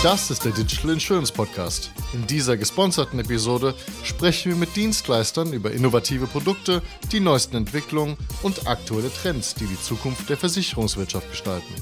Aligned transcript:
Das 0.00 0.30
ist 0.30 0.44
der 0.44 0.52
Digital 0.52 0.92
Insurance 0.92 1.32
Podcast. 1.32 1.90
In 2.12 2.24
dieser 2.24 2.56
gesponserten 2.56 3.18
Episode 3.18 3.74
sprechen 4.04 4.52
wir 4.52 4.56
mit 4.56 4.76
Dienstleistern 4.76 5.52
über 5.52 5.72
innovative 5.72 6.28
Produkte, 6.28 6.82
die 7.10 7.18
neuesten 7.18 7.56
Entwicklungen 7.56 8.16
und 8.44 8.68
aktuelle 8.68 9.10
Trends, 9.12 9.56
die 9.56 9.66
die 9.66 9.80
Zukunft 9.80 10.30
der 10.30 10.36
Versicherungswirtschaft 10.36 11.28
gestalten. 11.28 11.74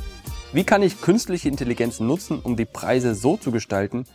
Wie 0.54 0.64
kann 0.64 0.82
ich 0.82 1.02
künstliche 1.02 1.50
Intelligenz 1.50 2.00
nutzen, 2.00 2.40
um 2.40 2.56
die 2.56 2.64
Preise 2.64 3.14
so 3.14 3.36
zu 3.36 3.52
gestalten, 3.52 4.06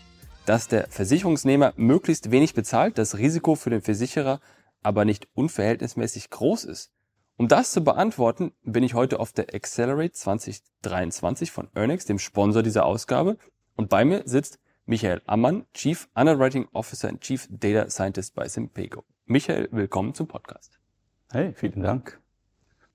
dass 0.47 0.67
der 0.67 0.87
Versicherungsnehmer 0.89 1.73
möglichst 1.75 2.31
wenig 2.31 2.55
bezahlt, 2.55 2.97
das 2.97 3.19
Risiko 3.19 3.53
für 3.53 3.69
den 3.69 3.83
Versicherer 3.83 4.41
aber 4.81 5.05
nicht 5.05 5.27
unverhältnismäßig 5.35 6.31
groß 6.31 6.63
ist? 6.63 6.91
Um 7.37 7.47
das 7.47 7.71
zu 7.71 7.83
beantworten, 7.83 8.51
bin 8.63 8.83
ich 8.83 8.93
heute 8.93 9.19
auf 9.19 9.31
der 9.31 9.53
Accelerate 9.53 10.11
2023 10.11 11.51
von 11.51 11.69
Ernex, 11.73 12.05
dem 12.05 12.19
Sponsor 12.19 12.61
dieser 12.61 12.85
Ausgabe. 12.85 13.37
Und 13.81 13.89
bei 13.89 14.05
mir 14.05 14.21
sitzt 14.25 14.59
Michael 14.85 15.23
Ammann, 15.25 15.65
Chief 15.73 16.07
Underwriting 16.13 16.67
Officer 16.71 17.09
und 17.09 17.21
Chief 17.21 17.47
Data 17.49 17.89
Scientist 17.89 18.35
bei 18.35 18.47
Simpego. 18.47 19.05
Michael, 19.25 19.69
willkommen 19.71 20.13
zum 20.13 20.27
Podcast. 20.27 20.79
Hey, 21.31 21.55
vielen 21.55 21.81
Dank. 21.81 22.21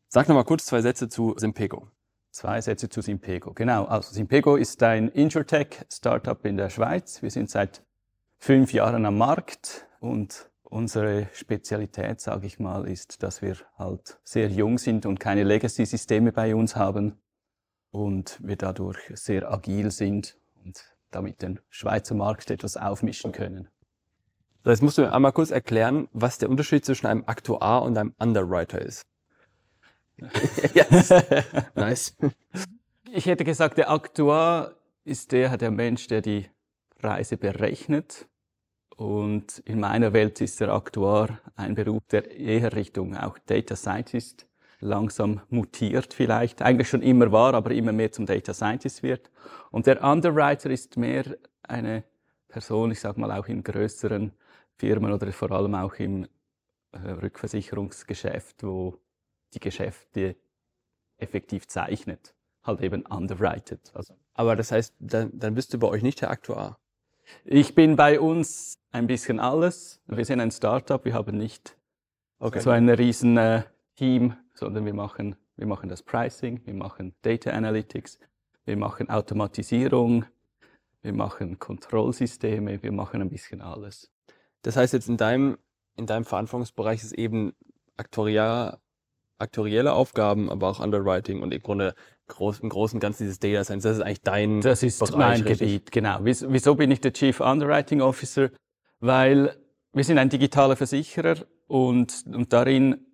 Sag 0.07 0.29
noch 0.29 0.37
mal 0.37 0.45
kurz 0.45 0.65
zwei 0.67 0.83
Sätze 0.83 1.09
zu 1.09 1.35
Simpego. 1.39 1.89
Zwei 2.31 2.61
Sätze 2.61 2.89
zu 2.89 3.01
Simpego. 3.01 3.53
Genau, 3.53 3.87
also 3.87 4.15
Simpego 4.15 4.55
ist 4.55 4.81
ein 4.85 5.09
Insurtech-Startup 5.09 6.45
in 6.47 6.57
der 6.57 6.71
Schweiz. 6.71 7.21
Wir 7.21 7.33
sind 7.33 7.51
seit 7.51 7.83
fünf 8.39 8.73
Jahren 8.73 9.07
am 9.07 9.19
Markt 9.19 9.89
und 9.99 10.53
unsere 10.63 11.29
Spezialität, 11.33 12.21
sage 12.21 12.47
ich 12.47 12.61
mal, 12.61 12.87
ist, 12.87 13.25
dass 13.25 13.43
wir 13.43 13.57
halt 13.77 14.21
sehr 14.23 14.49
jung 14.51 14.79
sind 14.79 15.05
und 15.05 15.19
keine 15.19 15.43
Legacy-Systeme 15.43 16.31
bei 16.31 16.55
uns 16.55 16.77
haben 16.77 17.19
und 17.91 18.39
wir 18.41 18.55
dadurch 18.55 19.01
sehr 19.15 19.51
agil 19.51 19.91
sind 19.91 20.39
und 20.67 20.85
damit 21.11 21.43
den 21.43 21.61
Schweizer 21.71 22.15
Markt 22.15 22.51
etwas 22.51 22.77
aufmischen 22.77 23.33
können. 23.33 23.69
So, 24.65 24.71
jetzt 24.71 24.83
musst 24.83 24.99
du 24.99 25.03
mir 25.03 25.13
einmal 25.13 25.33
kurz 25.33 25.51
erklären, 25.51 26.09
was 26.13 26.39
der 26.39 26.51
Unterschied 26.51 26.85
zwischen 26.85 27.07
einem 27.07 27.25
Aktuar 27.27 27.83
und 27.83 27.97
einem 27.97 28.15
Underwriter 28.19 28.81
ist. 28.81 29.07
yes. 30.75 31.15
nice. 31.75 32.17
Ich 33.13 33.27
hätte 33.27 33.45
gesagt, 33.45 33.79
der 33.79 33.91
Aktuar 33.91 34.75
ist 35.05 35.31
der, 35.31 35.57
der 35.57 35.71
Mensch, 35.71 36.09
der 36.09 36.21
die 36.21 36.51
Preise 36.99 37.37
berechnet. 37.37 38.27
Und 38.97 39.59
in 39.61 39.79
meiner 39.79 40.13
Welt 40.13 40.41
ist 40.41 40.61
der 40.61 40.71
Aktuar 40.71 41.39
ein 41.55 41.75
Beruf, 41.75 42.03
der 42.11 42.31
eher 42.31 42.75
Richtung 42.75 43.17
auch 43.17 43.39
Data 43.39 43.77
Scientist 43.77 44.49
langsam 44.81 45.41
mutiert 45.49 46.13
vielleicht, 46.13 46.63
eigentlich 46.63 46.89
schon 46.89 47.03
immer 47.03 47.33
war, 47.33 47.55
aber 47.55 47.71
immer 47.71 47.93
mehr 47.93 48.13
zum 48.13 48.27
Data 48.27 48.53
Scientist 48.53 49.03
wird. 49.03 49.31
Und 49.71 49.87
der 49.87 50.03
Underwriter 50.03 50.71
ist 50.71 50.97
mehr 50.97 51.25
eine 51.63 52.05
Person, 52.49 52.91
ich 52.91 53.01
sage 53.01 53.21
mal 53.21 53.33
auch 53.33 53.49
in 53.49 53.63
größeren 53.63 54.33
Firmen 54.77 55.13
oder 55.13 55.33
vor 55.33 55.51
allem 55.51 55.75
auch 55.75 55.95
im 55.95 56.27
äh, 56.93 56.99
Rückversicherungsgeschäft, 56.99 58.63
wo 58.63 58.99
die 59.55 59.61
Geschäfte 59.61 60.37
effektiv 61.19 61.67
zeichnet, 61.67 62.35
halt 62.63 62.83
eben 62.83 63.05
underwritet. 63.07 63.91
Also. 63.95 64.15
Aber 64.35 64.57
das 64.57 64.73
heißt, 64.73 64.95
dann, 64.99 65.31
dann 65.33 65.55
bist 65.55 65.73
du 65.73 65.79
bei 65.79 65.89
euch 65.89 66.03
nicht 66.03 66.21
der 66.21 66.31
Aktuar? 66.31 66.79
Ich 67.45 67.75
bin 67.75 67.97
bei 67.97 68.21
uns 68.21 68.79
ein 68.93 69.07
bisschen 69.07 69.41
alles. 69.41 70.01
Wir 70.07 70.25
sind 70.25 70.41
ein 70.41 70.51
Startup, 70.51 71.05
wir 71.05 71.15
haben 71.15 71.37
nicht 71.37 71.77
okay. 72.39 72.61
so 72.61 72.71
ein 72.71 72.89
riesen 72.89 73.37
äh, 73.37 73.63
Team, 73.97 74.37
sondern 74.57 74.85
wir 74.85 74.95
machen, 74.95 75.37
wir 75.57 75.67
machen 75.67 75.89
das 75.89 76.03
Pricing, 76.03 76.61
wir 76.65 76.75
machen 76.75 77.15
Data 77.23 77.51
Analytics, 77.51 78.19
wir 78.65 78.77
machen 78.77 79.09
Automatisierung, 79.09 80.25
wir 81.03 81.13
machen 81.13 81.59
Kontrollsysteme, 81.59 82.83
wir 82.83 82.93
machen 82.93 83.23
ein 83.23 83.29
bisschen 83.29 83.61
alles. 83.61 84.11
Das 84.63 84.77
heißt 84.77 84.93
jetzt 84.93 85.09
in 85.09 85.17
deinem, 85.17 85.59
in 85.97 86.07
deinem 86.07 86.25
Verantwortungsbereich 86.25 87.03
ist 87.03 87.13
eben 87.13 87.53
aktoriell, 87.97 88.77
aktorielle 89.39 89.93
Aufgaben, 89.93 90.51
aber 90.51 90.69
auch 90.69 90.81
Underwriting 90.81 91.43
und 91.43 91.55
im 91.55 91.63
Grunde 91.63 91.95
groß, 92.29 92.61
im 92.61 92.69
Großen 92.69 92.97
und 92.97 93.01
Ganzen 93.01 93.25
dieses 93.25 93.39
Data 93.39 93.63
Science. 93.63 93.85
Das 93.85 93.97
ist 93.99 94.03
eigentlich 94.03 94.23
dein 94.23 94.61
Das 94.61 94.83
ist 94.83 94.99
Bereich, 94.99 95.17
mein 95.17 95.41
richtig? 95.43 95.59
Gebiet, 95.59 95.93
genau. 95.93 96.19
Wieso 96.23 96.75
bin 96.75 96.91
ich 96.91 97.01
der 97.01 97.13
Chief 97.13 97.41
Underwriting 97.41 98.01
Officer? 98.01 98.51
Weil 98.99 99.57
wir 99.93 100.05
sind 100.05 100.19
ein 100.19 100.29
digitaler 100.29 100.77
Versicherer 100.77 101.47
und, 101.69 102.25
und 102.27 102.53
darin 102.53 103.06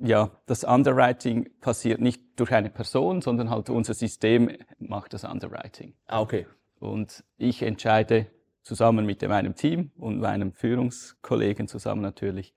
ja, 0.00 0.30
das 0.46 0.64
Underwriting 0.64 1.50
passiert 1.60 2.00
nicht 2.00 2.22
durch 2.36 2.52
eine 2.52 2.70
Person, 2.70 3.20
sondern 3.20 3.50
halt 3.50 3.68
unser 3.68 3.94
System 3.94 4.50
macht 4.78 5.12
das 5.12 5.24
Underwriting. 5.24 5.94
Ah, 6.06 6.20
okay. 6.20 6.46
Und 6.78 7.22
ich 7.36 7.62
entscheide 7.62 8.26
zusammen 8.62 9.04
mit 9.04 9.20
meinem 9.22 9.54
Team 9.54 9.90
und 9.98 10.20
meinem 10.20 10.52
Führungskollegen 10.52 11.68
zusammen 11.68 12.00
natürlich, 12.00 12.54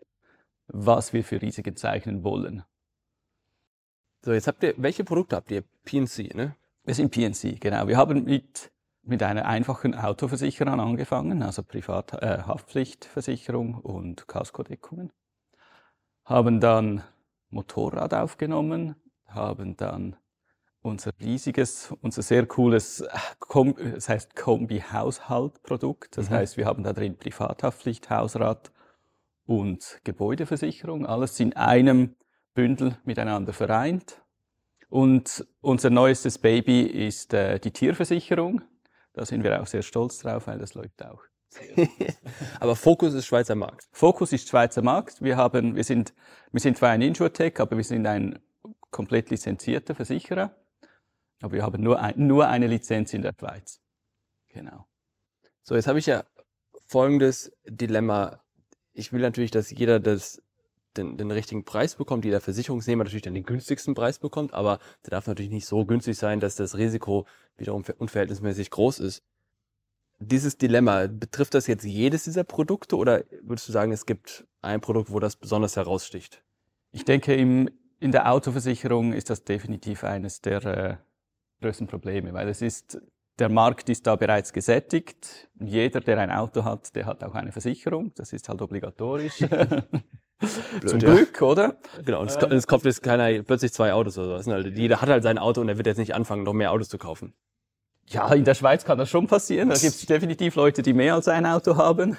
was 0.67 1.11
wir 1.11 1.23
für 1.23 1.41
Risiken 1.41 1.75
zeichnen 1.75 2.23
wollen. 2.23 2.63
So, 4.21 4.31
jetzt 4.31 4.47
habt 4.47 4.63
ihr, 4.63 4.73
welche 4.77 5.03
Produkte 5.03 5.35
habt 5.35 5.51
ihr? 5.51 5.63
PNC, 5.83 6.33
ne? 6.33 6.55
Wir 6.85 6.95
sind 6.95 7.11
PNC, 7.11 7.59
genau. 7.59 7.87
Wir 7.89 7.97
haben 7.97 8.23
mit, 8.23 8.71
mit 9.01 9.21
einer 9.21 9.45
einfachen 9.45 9.95
Autoversicherung 9.95 10.79
angefangen, 10.79 11.43
also 11.43 11.61
Privat, 11.61 12.13
äh, 12.21 12.41
und 13.83 14.27
Kaskodeckungen. 14.27 15.11
Haben 16.23 16.61
dann 16.61 17.03
Motorrad 17.53 18.13
aufgenommen, 18.13 18.95
haben 19.27 19.77
dann 19.77 20.15
unser 20.81 21.11
riesiges, 21.19 21.93
unser 22.01 22.21
sehr 22.21 22.45
cooles, 22.45 23.01
äh, 23.01 23.91
das 23.93 24.09
heißt 24.09 24.35
Kombi-Haushalt-Produkt. 24.35 26.17
Das 26.17 26.29
mhm. 26.29 26.35
heißt, 26.35 26.57
wir 26.57 26.65
haben 26.65 26.83
da 26.83 26.93
drin 26.93 27.17
Privathaftpflicht, 27.17 28.09
Hausrat 28.09 28.71
und 29.45 29.99
Gebäudeversicherung, 30.03 31.05
alles 31.05 31.39
in 31.39 31.53
einem 31.55 32.15
Bündel 32.53 32.97
miteinander 33.05 33.53
vereint. 33.53 34.21
Und 34.89 35.47
unser 35.61 35.89
neuestes 35.89 36.37
Baby 36.37 36.81
ist 36.81 37.33
äh, 37.33 37.59
die 37.59 37.71
Tierversicherung. 37.71 38.61
Da 39.13 39.25
sind 39.25 39.43
wir 39.43 39.61
auch 39.61 39.67
sehr 39.67 39.81
stolz 39.81 40.19
drauf, 40.19 40.47
weil 40.47 40.59
das 40.59 40.75
läuft 40.75 41.03
auch. 41.03 41.23
Aber 42.59 42.75
Fokus 42.75 43.13
ist 43.13 43.25
Schweizer 43.25 43.55
Markt. 43.55 43.87
Fokus 43.91 44.33
ist 44.33 44.49
Schweizer 44.49 44.81
Markt. 44.81 45.21
Wir 45.21 45.37
haben, 45.37 45.75
wir 45.75 45.83
sind, 45.83 46.13
wir 46.51 46.59
sind 46.59 46.77
zwar 46.77 46.89
ein 46.89 47.01
Insurtech, 47.01 47.59
aber 47.59 47.77
wir 47.77 47.83
sind 47.83 48.05
ein 48.07 48.39
komplett 48.91 49.29
lizenzierter 49.29 49.95
Versicherer. 49.95 50.55
Aber 51.41 51.53
wir 51.53 51.63
haben 51.63 51.83
nur, 51.83 51.99
ein, 51.99 52.13
nur 52.15 52.47
eine 52.47 52.67
Lizenz 52.67 53.13
in 53.13 53.21
der 53.21 53.33
Schweiz. 53.37 53.81
Genau. 54.49 54.85
So, 55.63 55.75
jetzt 55.75 55.87
habe 55.87 55.99
ich 55.99 56.05
ja 56.05 56.23
folgendes 56.85 57.51
Dilemma. 57.65 58.41
Ich 58.93 59.11
will 59.11 59.21
natürlich, 59.21 59.51
dass 59.51 59.71
jeder 59.71 59.99
das, 59.99 60.41
den, 60.95 61.17
den 61.17 61.31
richtigen 61.31 61.65
Preis 61.65 61.95
bekommt, 61.95 62.23
jeder 62.23 62.39
Versicherungsnehmer 62.39 63.03
natürlich 63.03 63.23
dann 63.23 63.33
den 63.33 63.45
günstigsten 63.45 63.95
Preis 63.95 64.19
bekommt, 64.19 64.53
aber 64.53 64.79
der 65.05 65.11
darf 65.11 65.27
natürlich 65.27 65.51
nicht 65.51 65.65
so 65.65 65.85
günstig 65.85 66.17
sein, 66.17 66.39
dass 66.39 66.55
das 66.55 66.77
Risiko 66.77 67.25
wiederum 67.57 67.83
unverhältnismäßig 67.97 68.69
groß 68.69 68.99
ist 68.99 69.23
dieses 70.27 70.57
Dilemma, 70.57 71.07
betrifft 71.07 71.53
das 71.53 71.67
jetzt 71.67 71.83
jedes 71.83 72.23
dieser 72.23 72.43
Produkte 72.43 72.95
oder 72.97 73.23
würdest 73.41 73.67
du 73.67 73.71
sagen, 73.71 73.91
es 73.91 74.05
gibt 74.05 74.45
ein 74.61 74.81
Produkt, 74.81 75.11
wo 75.11 75.19
das 75.19 75.35
besonders 75.35 75.75
heraussticht? 75.75 76.43
Ich 76.91 77.05
denke, 77.05 77.33
im, 77.35 77.69
in 77.99 78.11
der 78.11 78.31
Autoversicherung 78.31 79.13
ist 79.13 79.29
das 79.29 79.43
definitiv 79.43 80.03
eines 80.03 80.41
der 80.41 80.65
äh, 80.65 80.97
größten 81.61 81.87
Probleme, 81.87 82.33
weil 82.33 82.47
es 82.49 82.61
ist, 82.61 83.01
der 83.39 83.49
Markt 83.49 83.89
ist 83.89 84.05
da 84.05 84.15
bereits 84.15 84.53
gesättigt. 84.53 85.49
Jeder, 85.59 86.01
der 86.01 86.19
ein 86.19 86.31
Auto 86.31 86.63
hat, 86.63 86.95
der 86.95 87.05
hat 87.05 87.23
auch 87.23 87.33
eine 87.33 87.51
Versicherung. 87.51 88.13
Das 88.15 88.31
ist 88.31 88.47
halt 88.47 88.61
obligatorisch. 88.61 89.39
Blöd, 90.79 90.89
Zum 90.89 90.99
Glück, 90.99 91.39
ja. 91.39 91.47
oder? 91.47 91.77
Genau, 92.03 92.21
und 92.21 92.29
es, 92.29 92.41
ähm, 92.41 92.51
es 92.51 92.67
kauft 92.67 92.85
jetzt 92.85 93.01
keiner 93.01 93.43
plötzlich 93.43 93.71
zwei 93.71 93.93
Autos 93.93 94.17
oder 94.17 94.41
so. 94.41 94.51
Halt, 94.51 94.77
jeder 94.77 95.01
hat 95.01 95.09
halt 95.09 95.23
sein 95.23 95.37
Auto 95.37 95.61
und 95.61 95.69
er 95.69 95.77
wird 95.77 95.87
jetzt 95.87 95.97
nicht 95.97 96.15
anfangen, 96.15 96.43
noch 96.43 96.53
mehr 96.53 96.71
Autos 96.71 96.89
zu 96.89 96.97
kaufen. 96.97 97.33
Ja, 98.07 98.33
in 98.33 98.43
der 98.43 98.53
Schweiz 98.53 98.83
kann 98.85 98.97
das 98.97 99.09
schon 99.09 99.27
passieren. 99.27 99.69
Da 99.69 99.75
gibt 99.75 99.95
es 99.95 100.05
definitiv 100.05 100.55
Leute, 100.55 100.81
die 100.81 100.93
mehr 100.93 101.15
als 101.15 101.27
ein 101.27 101.45
Auto 101.45 101.77
haben. 101.77 102.17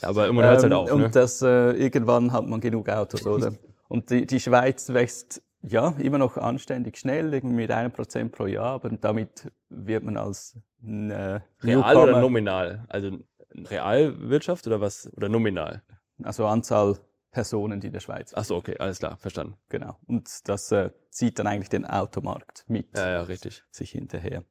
Ja, 0.00 0.08
aber 0.08 0.28
immer 0.28 0.42
hört 0.42 0.62
halt 0.62 0.72
ähm, 0.72 0.78
auf. 0.78 0.92
Und 0.92 1.00
ne? 1.00 1.10
das, 1.10 1.42
äh, 1.42 1.72
irgendwann 1.72 2.32
hat 2.32 2.46
man 2.46 2.60
genug 2.60 2.88
Autos, 2.88 3.26
oder? 3.26 3.52
Und 3.88 4.10
die, 4.10 4.26
die 4.26 4.40
Schweiz 4.40 4.88
wächst 4.90 5.42
ja 5.62 5.94
immer 5.98 6.18
noch 6.18 6.36
anständig 6.36 6.98
schnell, 6.98 7.32
irgendwie 7.32 7.56
mit 7.56 7.70
einem 7.70 7.92
Prozent 7.92 8.32
pro 8.32 8.46
Jahr, 8.46 8.74
aber 8.74 8.90
damit 8.90 9.50
wird 9.68 10.04
man 10.04 10.16
als 10.16 10.56
äh, 10.84 11.40
Real 11.62 11.96
oder 11.96 12.20
nominal? 12.20 12.84
Also 12.88 13.18
Realwirtschaft 13.54 14.66
oder 14.66 14.80
was? 14.80 15.10
Oder 15.16 15.28
nominal? 15.28 15.82
Also 16.22 16.46
Anzahl 16.46 16.98
Personen, 17.30 17.80
die 17.80 17.88
in 17.88 17.92
der 17.92 18.00
Schweiz 18.00 18.32
Ach 18.34 18.44
so, 18.44 18.56
okay, 18.56 18.76
alles 18.78 19.00
klar, 19.00 19.16
verstanden. 19.16 19.56
Genau. 19.68 19.98
Und 20.06 20.48
das 20.48 20.70
äh, 20.70 20.90
zieht 21.10 21.38
dann 21.38 21.46
eigentlich 21.46 21.68
den 21.68 21.84
Automarkt 21.84 22.64
mit. 22.68 22.96
Ja, 22.96 23.10
ja, 23.10 23.22
richtig. 23.22 23.64
Sich 23.70 23.90
hinterher. 23.90 24.44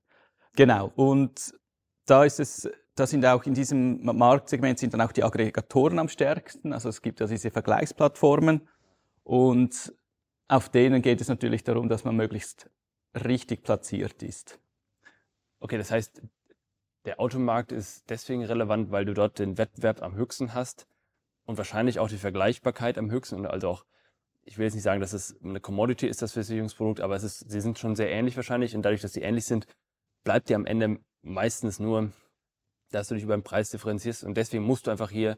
Genau. 0.55 0.91
Und 0.95 1.53
da 2.05 2.23
ist 2.25 2.39
es, 2.39 2.69
da 2.95 3.07
sind 3.07 3.25
auch 3.25 3.44
in 3.45 3.53
diesem 3.53 4.03
Marktsegment 4.03 4.79
sind 4.79 4.94
dann 4.94 5.01
auch 5.01 5.11
die 5.11 5.23
Aggregatoren 5.23 6.00
am 6.00 6.09
stärksten. 6.09 6.73
Also 6.73 6.89
es 6.89 7.01
gibt 7.01 7.19
ja 7.19 7.27
diese 7.27 7.51
Vergleichsplattformen 7.51 8.67
und 9.23 9.94
auf 10.47 10.69
denen 10.69 11.01
geht 11.01 11.21
es 11.21 11.27
natürlich 11.27 11.63
darum, 11.63 11.89
dass 11.89 12.03
man 12.03 12.15
möglichst 12.15 12.69
richtig 13.15 13.63
platziert 13.63 14.21
ist. 14.23 14.59
Okay, 15.59 15.77
das 15.77 15.91
heißt, 15.91 16.21
Der 17.05 17.19
Automarkt 17.19 17.71
ist 17.73 18.09
deswegen 18.09 18.45
relevant, 18.45 18.91
weil 18.91 19.03
du 19.05 19.13
dort 19.13 19.38
den 19.39 19.57
Wettbewerb 19.57 20.01
am 20.01 20.15
höchsten 20.15 20.53
hast 20.53 20.88
und 21.45 21.57
wahrscheinlich 21.57 22.00
auch 22.00 22.07
die 22.07 22.17
Vergleichbarkeit 22.17 22.97
am 22.97 23.11
höchsten 23.11 23.35
und 23.35 23.45
also 23.45 23.67
auch, 23.69 23.85
ich 24.44 24.57
will 24.57 24.65
jetzt 24.65 24.73
nicht 24.75 24.83
sagen, 24.83 25.01
dass 25.01 25.11
es 25.11 25.38
eine 25.44 25.59
Commodity 25.59 26.07
ist, 26.07 26.21
das 26.21 26.31
Versicherungsprodukt, 26.31 27.01
aber 27.01 27.15
es 27.15 27.23
ist, 27.23 27.51
sie 27.51 27.59
sind 27.61 27.77
schon 27.77 27.95
sehr 27.97 28.09
ähnlich 28.09 28.38
wahrscheinlich 28.38 28.75
und 28.75 28.83
dadurch, 28.83 29.01
dass 29.01 29.13
sie 29.13 29.21
ähnlich 29.21 29.45
sind, 29.45 29.67
bleibt 30.24 30.50
dir 30.50 30.56
am 30.56 30.66
Ende 30.66 31.00
meistens 31.22 31.80
nur, 31.80 32.12
dass 32.92 33.08
du 33.08 33.16
dich 33.16 33.24
über 33.24 33.36
den 33.36 33.44
Preis 33.44 33.70
differenzierst 33.70 34.24
und 34.24 34.36
deswegen 34.36 34.64
musst 34.64 34.88
du 34.88 34.92
einfach 34.92 35.10
hier 35.10 35.38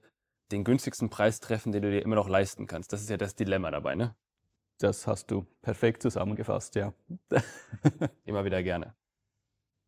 den 0.51 0.63
günstigsten 0.63 1.09
Preis 1.09 1.39
treffen, 1.39 1.71
den 1.71 1.81
du 1.81 1.91
dir 1.91 2.01
immer 2.01 2.15
noch 2.15 2.29
leisten 2.29 2.67
kannst. 2.67 2.93
Das 2.93 3.01
ist 3.01 3.09
ja 3.09 3.17
das 3.17 3.35
Dilemma 3.35 3.71
dabei, 3.71 3.95
ne? 3.95 4.15
Das 4.77 5.07
hast 5.07 5.31
du 5.31 5.47
perfekt 5.61 6.01
zusammengefasst, 6.01 6.75
ja. 6.75 6.93
immer 8.25 8.45
wieder 8.45 8.61
gerne. 8.61 8.95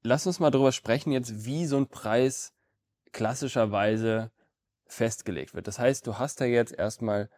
Lass 0.01 0.25
uns 0.25 0.39
mal 0.39 0.51
darüber 0.51 0.71
sprechen 0.71 1.11
jetzt, 1.11 1.45
wie 1.45 1.65
so 1.65 1.77
ein 1.77 1.87
Preis 1.87 2.53
klassischerweise 3.11 4.31
festgelegt 4.85 5.53
wird. 5.53 5.67
Das 5.67 5.79
heißt, 5.79 6.07
du 6.07 6.17
hast 6.17 6.39
da 6.39 6.45
jetzt 6.45 6.73
erstmal 6.73 7.29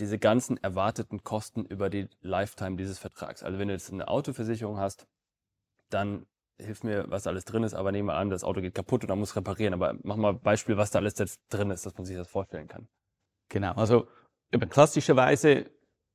diese 0.00 0.18
ganzen 0.18 0.56
erwarteten 0.58 1.22
Kosten 1.22 1.64
über 1.64 1.90
die 1.90 2.08
Lifetime 2.20 2.76
dieses 2.76 2.98
Vertrags. 2.98 3.42
Also 3.42 3.58
wenn 3.58 3.68
du 3.68 3.74
jetzt 3.74 3.92
eine 3.92 4.08
Autoversicherung 4.08 4.78
hast, 4.78 5.06
dann 5.90 6.26
hilf 6.58 6.82
mir, 6.82 7.04
was 7.08 7.26
alles 7.26 7.44
drin 7.44 7.62
ist, 7.62 7.74
aber 7.74 7.92
nehmen 7.92 8.08
wir 8.08 8.14
an, 8.14 8.30
das 8.30 8.44
Auto 8.44 8.60
geht 8.60 8.74
kaputt 8.74 9.02
und 9.02 9.10
man 9.10 9.18
muss 9.18 9.36
reparieren. 9.36 9.74
Aber 9.74 9.96
mach 10.02 10.16
mal 10.16 10.30
ein 10.30 10.40
Beispiel, 10.40 10.76
was 10.76 10.90
da 10.90 10.98
alles 10.98 11.18
jetzt 11.18 11.40
drin 11.48 11.70
ist, 11.70 11.86
dass 11.86 11.96
man 11.96 12.04
sich 12.04 12.16
das 12.16 12.28
vorstellen 12.28 12.68
kann. 12.68 12.88
Genau, 13.48 13.72
also 13.72 14.08
klassischerweise 14.68 15.70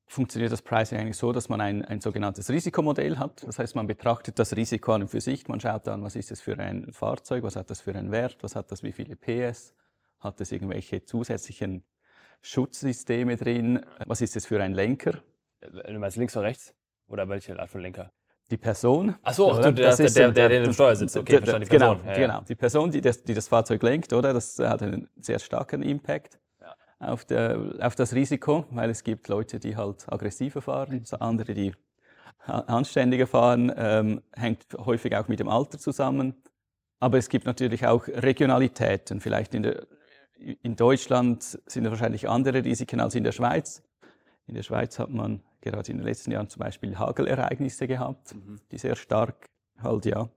funktioniert 0.06 0.52
das 0.52 0.62
Pricing 0.62 1.00
eigentlich 1.00 1.18
so, 1.18 1.32
dass 1.32 1.50
man 1.50 1.62
ein, 1.62 1.84
ein 1.86 2.02
sogenanntes 2.02 2.50
Risikomodell 2.50 3.18
hat. 3.18 3.44
Das 3.44 3.58
heißt, 3.58 3.76
man 3.76 3.88
betrachtet 3.88 4.38
das 4.38 4.56
Risiko 4.56 4.94
an 4.94 5.04
und 5.04 5.08
für 5.08 5.22
sich. 5.22 5.48
Man 5.48 5.60
schaut 5.60 5.88
an, 5.88 6.04
was 6.04 6.16
ist 6.16 6.32
das 6.32 6.42
für 6.42 6.58
ein 6.58 6.92
Fahrzeug, 6.92 7.44
was 7.44 7.56
hat 7.56 7.70
das 7.70 7.82
für 7.82 7.96
einen 7.96 8.12
Wert, 8.12 8.38
was 8.42 8.56
hat 8.56 8.72
das, 8.72 8.84
wie 8.84 8.92
viele 8.92 9.16
PS, 9.16 9.74
hat 10.20 10.40
es 10.42 10.52
irgendwelche 10.52 11.04
zusätzlichen 11.04 11.84
Schutzsysteme 12.42 13.38
drin, 13.38 13.86
was 14.06 14.22
ist 14.22 14.36
das 14.36 14.46
für 14.46 14.62
ein 14.62 14.74
Lenker. 14.74 15.24
Du 15.62 15.98
meinst 15.98 16.18
links 16.18 16.36
oder 16.36 16.48
rechts? 16.48 16.76
Oder 17.08 17.28
welche 17.30 17.58
Art 17.58 17.70
von 17.70 17.82
Lenker? 17.82 18.12
Die 18.52 18.58
Person. 18.58 19.16
Ach 19.24 19.34
so, 19.34 19.52
oder? 19.54 19.72
das 19.72 20.00
ist 20.00 20.18
der, 20.18 20.32
der, 20.32 20.50
der, 20.50 20.64
der 20.64 20.74
Steuer 20.74 20.96
sitzt. 20.96 21.18
Okay, 21.18 21.40
der, 21.40 21.60
die 21.60 21.66
Person. 21.66 21.70
Genau, 21.70 21.94
ja, 22.06 22.12
ja. 22.12 22.28
genau. 22.28 22.42
Die 22.48 22.56
Person, 22.56 22.92
die 22.92 23.02
das, 23.02 23.24
die 23.24 23.34
das 23.34 23.48
Fahrzeug 23.48 23.82
lenkt, 23.82 24.14
oder? 24.14 24.34
Das 24.34 24.60
hat 24.60 24.84
einen 24.84 25.10
sehr 25.20 25.40
starken 25.40 25.82
Impact 25.82 26.40
ja. 26.62 26.76
auf, 27.00 27.26
der, 27.26 27.76
auf 27.80 27.96
das 27.96 28.14
Risiko, 28.14 28.66
weil 28.72 28.90
es 28.90 29.04
gibt 29.04 29.28
Leute, 29.28 29.60
die 29.60 29.76
halt 29.76 30.06
aggressiver 30.12 30.62
fahren, 30.62 31.04
andere, 31.20 31.54
die 31.54 31.74
anständiger 32.46 33.28
fahren, 33.28 33.72
ähm, 33.76 34.22
hängt 34.36 34.66
häufig 34.78 35.16
auch 35.16 35.28
mit 35.28 35.40
dem 35.40 35.48
Alter 35.48 35.80
zusammen. 35.80 36.36
Aber 37.00 37.18
es 37.18 37.30
gibt 37.30 37.46
natürlich 37.46 37.86
auch 37.86 38.08
Regionalitäten. 38.08 39.20
Vielleicht 39.20 39.54
in, 39.56 39.64
der, 39.64 39.88
in 40.62 40.76
Deutschland 40.76 41.44
sind 41.66 41.90
wahrscheinlich 41.90 42.30
andere 42.30 42.64
Risiken 42.64 43.00
als 43.00 43.16
in 43.16 43.24
der 43.24 43.32
Schweiz. 43.32 43.84
In 44.48 44.56
der 44.56 44.64
Schweiz 44.64 45.00
hat 45.00 45.10
man 45.10 45.42
gerade 45.64 45.92
in 45.92 45.98
den 45.98 46.06
letzten 46.06 46.32
Jahren 46.32 46.50
zum 46.50 46.60
Beispiel 46.60 46.98
Hagelereignisse 46.98 47.88
gehabt, 47.88 48.36
mhm. 48.36 48.60
die 48.72 48.78
sehr 48.78 48.96
stark 48.96 49.50
halt, 49.82 50.06
ja, 50.06 50.30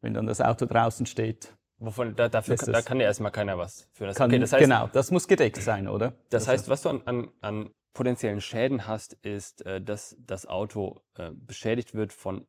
wenn 0.00 0.14
dann 0.14 0.26
das 0.26 0.40
Auto 0.40 0.66
draußen 0.66 1.06
steht. 1.06 1.56
Wovon, 1.78 2.14
da, 2.14 2.28
dafür 2.28 2.56
kann, 2.56 2.72
da 2.72 2.82
kann 2.82 3.00
ja 3.00 3.06
erstmal 3.06 3.32
keiner 3.32 3.58
was 3.58 3.88
für 3.92 4.06
das. 4.06 4.16
Kann, 4.16 4.30
okay, 4.30 4.38
das 4.38 4.52
heißt, 4.52 4.62
genau, 4.62 4.88
das 4.92 5.10
muss 5.10 5.26
gedeckt 5.26 5.56
sein, 5.56 5.88
oder? 5.88 6.12
Das, 6.30 6.46
heißt, 6.46 6.68
was 6.68 6.82
du 6.82 6.90
an, 6.90 7.02
an, 7.06 7.28
an 7.40 7.70
potenziellen 7.92 8.40
Schäden 8.40 8.86
hast, 8.86 9.14
ist, 9.14 9.66
äh, 9.66 9.80
dass 9.80 10.16
das 10.20 10.46
Auto 10.46 11.00
äh, 11.16 11.30
beschädigt 11.34 11.94
wird 11.94 12.12
von 12.12 12.46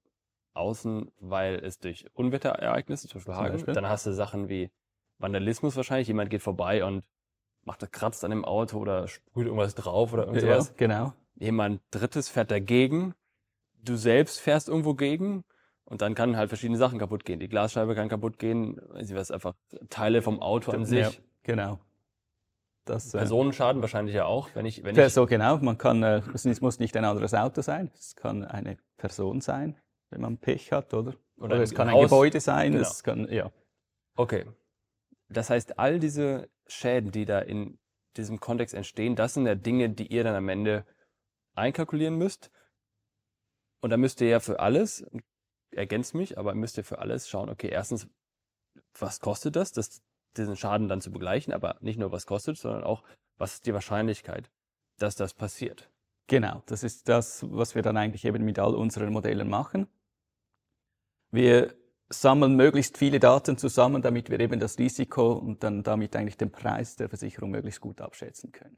außen, 0.54 1.12
weil 1.20 1.56
es 1.56 1.80
durch 1.80 2.06
Unwetterereignisse, 2.14 3.08
zum 3.08 3.20
Beispiel 3.20 3.34
Hagen, 3.34 3.74
dann 3.74 3.90
hast 3.90 4.06
du 4.06 4.14
Sachen 4.14 4.50
wie 4.50 4.72
Vandalismus 5.18 5.76
wahrscheinlich, 5.76 6.08
jemand 6.08 6.30
geht 6.30 6.44
vorbei 6.44 6.84
und 6.86 7.04
macht 7.64 7.82
das 7.82 7.92
kratzt 7.92 8.24
an 8.24 8.32
dem 8.32 8.46
Auto 8.46 8.78
oder 8.78 9.08
sprüht 9.08 9.48
irgendwas 9.48 9.74
drauf 9.74 10.14
oder 10.14 10.28
irgendwas. 10.28 10.70
Ja, 10.70 10.74
genau. 10.78 11.14
Jemand 11.36 11.82
drittes 11.92 12.30
fährt 12.30 12.52
dagegen, 12.52 13.16
du 13.84 13.96
selbst 13.96 14.40
fährst 14.40 14.70
irgendwo 14.70 14.94
gegen 14.94 15.44
und 15.86 16.02
dann 16.02 16.16
kann 16.16 16.38
halt 16.38 16.50
verschiedene 16.50 16.78
Sachen 16.78 17.00
kaputt 17.00 17.26
gehen. 17.26 17.40
Die 17.40 17.50
Glasscheibe 17.50 17.96
kann 17.96 18.10
kaputt 18.10 18.40
gehen, 18.40 18.80
weiß 18.90 19.10
ich 19.10 19.16
was, 19.16 19.32
einfach 19.32 19.56
Teile 19.90 20.22
vom 20.22 20.42
Auto 20.42 20.72
an 20.72 20.86
sich. 20.86 21.00
Ja, 21.00 21.12
genau. 21.44 21.80
Das, 22.86 23.14
äh, 23.14 23.18
Personenschaden 23.18 23.82
wahrscheinlich 23.82 24.16
ja 24.16 24.26
auch, 24.26 24.50
wenn 24.56 24.66
ich, 24.66 24.84
wenn 24.84 24.98
ich 24.98 25.14
so 25.14 25.26
genau. 25.26 25.58
Man 25.58 25.78
kann, 25.78 26.04
äh, 26.04 26.22
es 26.34 26.62
muss 26.62 26.80
nicht 26.80 26.96
ein 26.98 27.06
anderes 27.06 27.34
Auto 27.34 27.62
sein. 27.62 27.92
Es 27.98 28.16
kann 28.16 28.44
eine 28.44 28.78
Person 28.98 29.42
sein, 29.42 29.78
wenn 30.10 30.22
man 30.22 30.38
Pech 30.38 30.72
hat, 30.72 30.94
oder? 30.94 31.14
Oder, 31.38 31.56
oder 31.56 31.64
es 31.64 31.74
kann 31.74 31.88
ein 31.88 31.96
Haus. 31.96 32.04
Gebäude 32.04 32.40
sein. 32.40 32.74
Genau. 32.74 32.84
Es 32.84 33.04
kann, 33.04 33.32
ja. 33.32 33.52
Okay. 34.16 34.46
Das 35.30 35.50
heißt, 35.50 35.80
all 35.80 36.00
diese 36.00 36.50
Schäden, 36.68 37.12
die 37.12 37.26
da 37.26 37.40
in 37.40 37.80
diesem 38.18 38.40
Kontext 38.40 38.76
entstehen, 38.76 39.16
das 39.16 39.34
sind 39.34 39.46
ja 39.46 39.56
Dinge, 39.56 39.90
die 39.90 40.08
ihr 40.08 40.24
dann 40.24 40.36
am 40.36 40.50
Ende 40.50 40.86
einkalkulieren 41.56 42.18
müsst. 42.18 42.52
Und 43.82 43.90
da 43.90 43.98
müsst 43.98 44.22
ihr 44.22 44.28
ja 44.28 44.40
für 44.40 44.60
alles, 44.60 45.06
ergänzt 45.72 46.14
mich, 46.14 46.38
aber 46.38 46.56
müsst 46.56 46.78
ihr 46.78 46.84
für 46.84 47.00
alles 47.00 47.28
schauen, 47.28 47.50
okay, 47.50 47.70
erstens, 47.70 48.08
was 48.98 49.20
kostet 49.20 49.56
das, 49.56 49.72
das 49.72 50.02
diesen 50.38 50.56
Schaden 50.56 50.88
dann 50.88 51.02
zu 51.02 51.12
begleichen, 51.12 51.54
aber 51.54 51.78
nicht 51.82 52.00
nur 52.00 52.12
was 52.12 52.26
kostet, 52.26 52.58
sondern 52.58 52.84
auch, 52.84 53.04
was 53.38 53.56
ist 53.56 53.66
die 53.66 53.74
Wahrscheinlichkeit, 53.74 54.50
dass 54.98 55.16
das 55.16 55.34
passiert. 55.34 55.92
Genau, 56.28 56.64
das 56.66 56.84
ist 56.84 57.10
das, 57.10 57.46
was 57.50 57.76
wir 57.76 57.82
dann 57.82 57.98
eigentlich 57.98 58.26
eben 58.26 58.44
mit 58.46 58.58
all 58.58 58.74
unseren 58.76 59.12
Modellen 59.12 59.50
machen. 59.50 59.88
Wir 61.32 61.76
sammeln 62.10 62.56
möglichst 62.56 62.98
viele 62.98 63.20
Daten 63.20 63.58
zusammen, 63.58 64.02
damit 64.02 64.30
wir 64.30 64.40
eben 64.40 64.60
das 64.60 64.78
Risiko 64.78 65.34
und 65.34 65.64
dann 65.64 65.84
damit 65.84 66.16
eigentlich 66.16 66.38
den 66.38 66.52
Preis 66.52 66.96
der 66.96 67.10
Versicherung 67.10 67.52
möglichst 67.52 67.82
gut 67.82 68.02
abschätzen 68.02 68.52
können. 68.52 68.78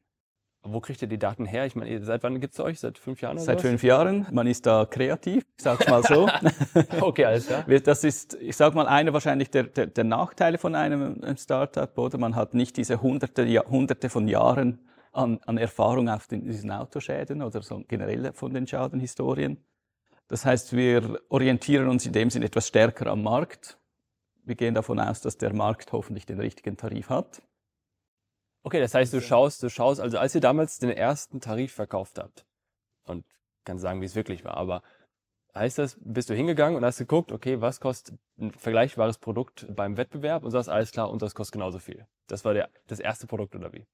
Wo 0.67 0.79
kriegt 0.79 1.01
ihr 1.01 1.07
die 1.07 1.19
Daten 1.19 1.45
her? 1.45 1.65
Ich 1.65 1.75
meine, 1.75 2.03
seit 2.03 2.23
wann 2.23 2.39
gibt 2.39 2.53
es 2.53 2.59
euch? 2.59 2.79
Seit 2.79 2.97
fünf 2.97 3.21
Jahren? 3.21 3.37
Oder 3.37 3.45
seit 3.45 3.57
was? 3.57 3.61
fünf 3.61 3.83
Jahren. 3.83 4.25
Man 4.31 4.47
ist 4.47 4.65
da 4.65 4.85
kreativ, 4.85 5.45
ich 5.57 5.63
sag's 5.63 5.87
mal 5.87 6.01
so. 6.03 6.27
okay, 7.01 7.25
alles 7.25 7.47
klar. 7.47 7.63
Das 7.63 8.03
ist, 8.03 8.33
ich 8.41 8.55
sag 8.55 8.73
mal, 8.73 8.87
einer 8.87 9.13
wahrscheinlich 9.13 9.51
der, 9.51 9.63
der, 9.63 9.87
der 9.87 10.03
Nachteile 10.03 10.57
von 10.57 10.73
einem, 10.73 11.21
Startup, 11.37 11.95
oder? 11.97 12.17
Man 12.17 12.35
hat 12.35 12.55
nicht 12.55 12.77
diese 12.77 13.01
hunderte, 13.01 13.45
hunderte 13.69 14.09
von 14.09 14.27
Jahren 14.27 14.79
an, 15.11 15.39
an 15.45 15.57
Erfahrung 15.57 16.09
auf 16.09 16.27
den, 16.27 16.43
diesen 16.45 16.71
Autoschäden 16.71 17.41
oder 17.41 17.61
so 17.61 17.83
generell 17.87 18.33
von 18.33 18.53
den 18.53 18.65
Schadenhistorien. 18.65 19.63
Das 20.27 20.45
heißt, 20.45 20.75
wir 20.75 21.19
orientieren 21.29 21.87
uns 21.87 22.05
in 22.05 22.13
dem 22.13 22.29
Sinn 22.29 22.41
etwas 22.41 22.67
stärker 22.67 23.07
am 23.07 23.21
Markt. 23.21 23.77
Wir 24.43 24.55
gehen 24.55 24.73
davon 24.73 24.99
aus, 24.99 25.21
dass 25.21 25.37
der 25.37 25.53
Markt 25.53 25.91
hoffentlich 25.91 26.25
den 26.25 26.39
richtigen 26.39 26.77
Tarif 26.77 27.09
hat. 27.09 27.41
Okay, 28.65 28.79
das 28.79 28.95
heißt, 28.95 29.13
du 29.13 29.21
schaust, 29.21 29.61
du 29.61 29.69
schaust, 29.69 30.01
also 30.01 30.17
als 30.17 30.33
ihr 30.33 30.41
damals 30.41 30.79
den 30.79 30.89
ersten 30.89 31.39
Tarif 31.39 31.71
verkauft 31.71 32.17
habt, 32.17 32.47
und 33.03 33.23
kann 33.63 33.77
sagen, 33.77 34.01
wie 34.01 34.05
es 34.05 34.15
wirklich 34.15 34.43
war, 34.43 34.57
aber 34.57 34.81
heißt 35.53 35.77
das, 35.77 35.99
bist 36.01 36.31
du 36.31 36.33
hingegangen 36.33 36.75
und 36.75 36.83
hast 36.83 36.97
geguckt, 36.97 37.31
okay, 37.31 37.61
was 37.61 37.79
kostet 37.79 38.17
ein 38.39 38.51
vergleichbares 38.53 39.19
Produkt 39.19 39.67
beim 39.69 39.97
Wettbewerb 39.97 40.43
und 40.43 40.49
sagst, 40.49 40.67
alles 40.67 40.91
klar, 40.91 41.11
und 41.11 41.21
das 41.21 41.35
kostet 41.35 41.53
genauso 41.53 41.77
viel. 41.77 42.07
Das 42.25 42.43
war 42.43 42.55
der, 42.55 42.69
das 42.87 42.99
erste 42.99 43.27
Produkt 43.27 43.55
oder 43.55 43.71
wie? 43.71 43.85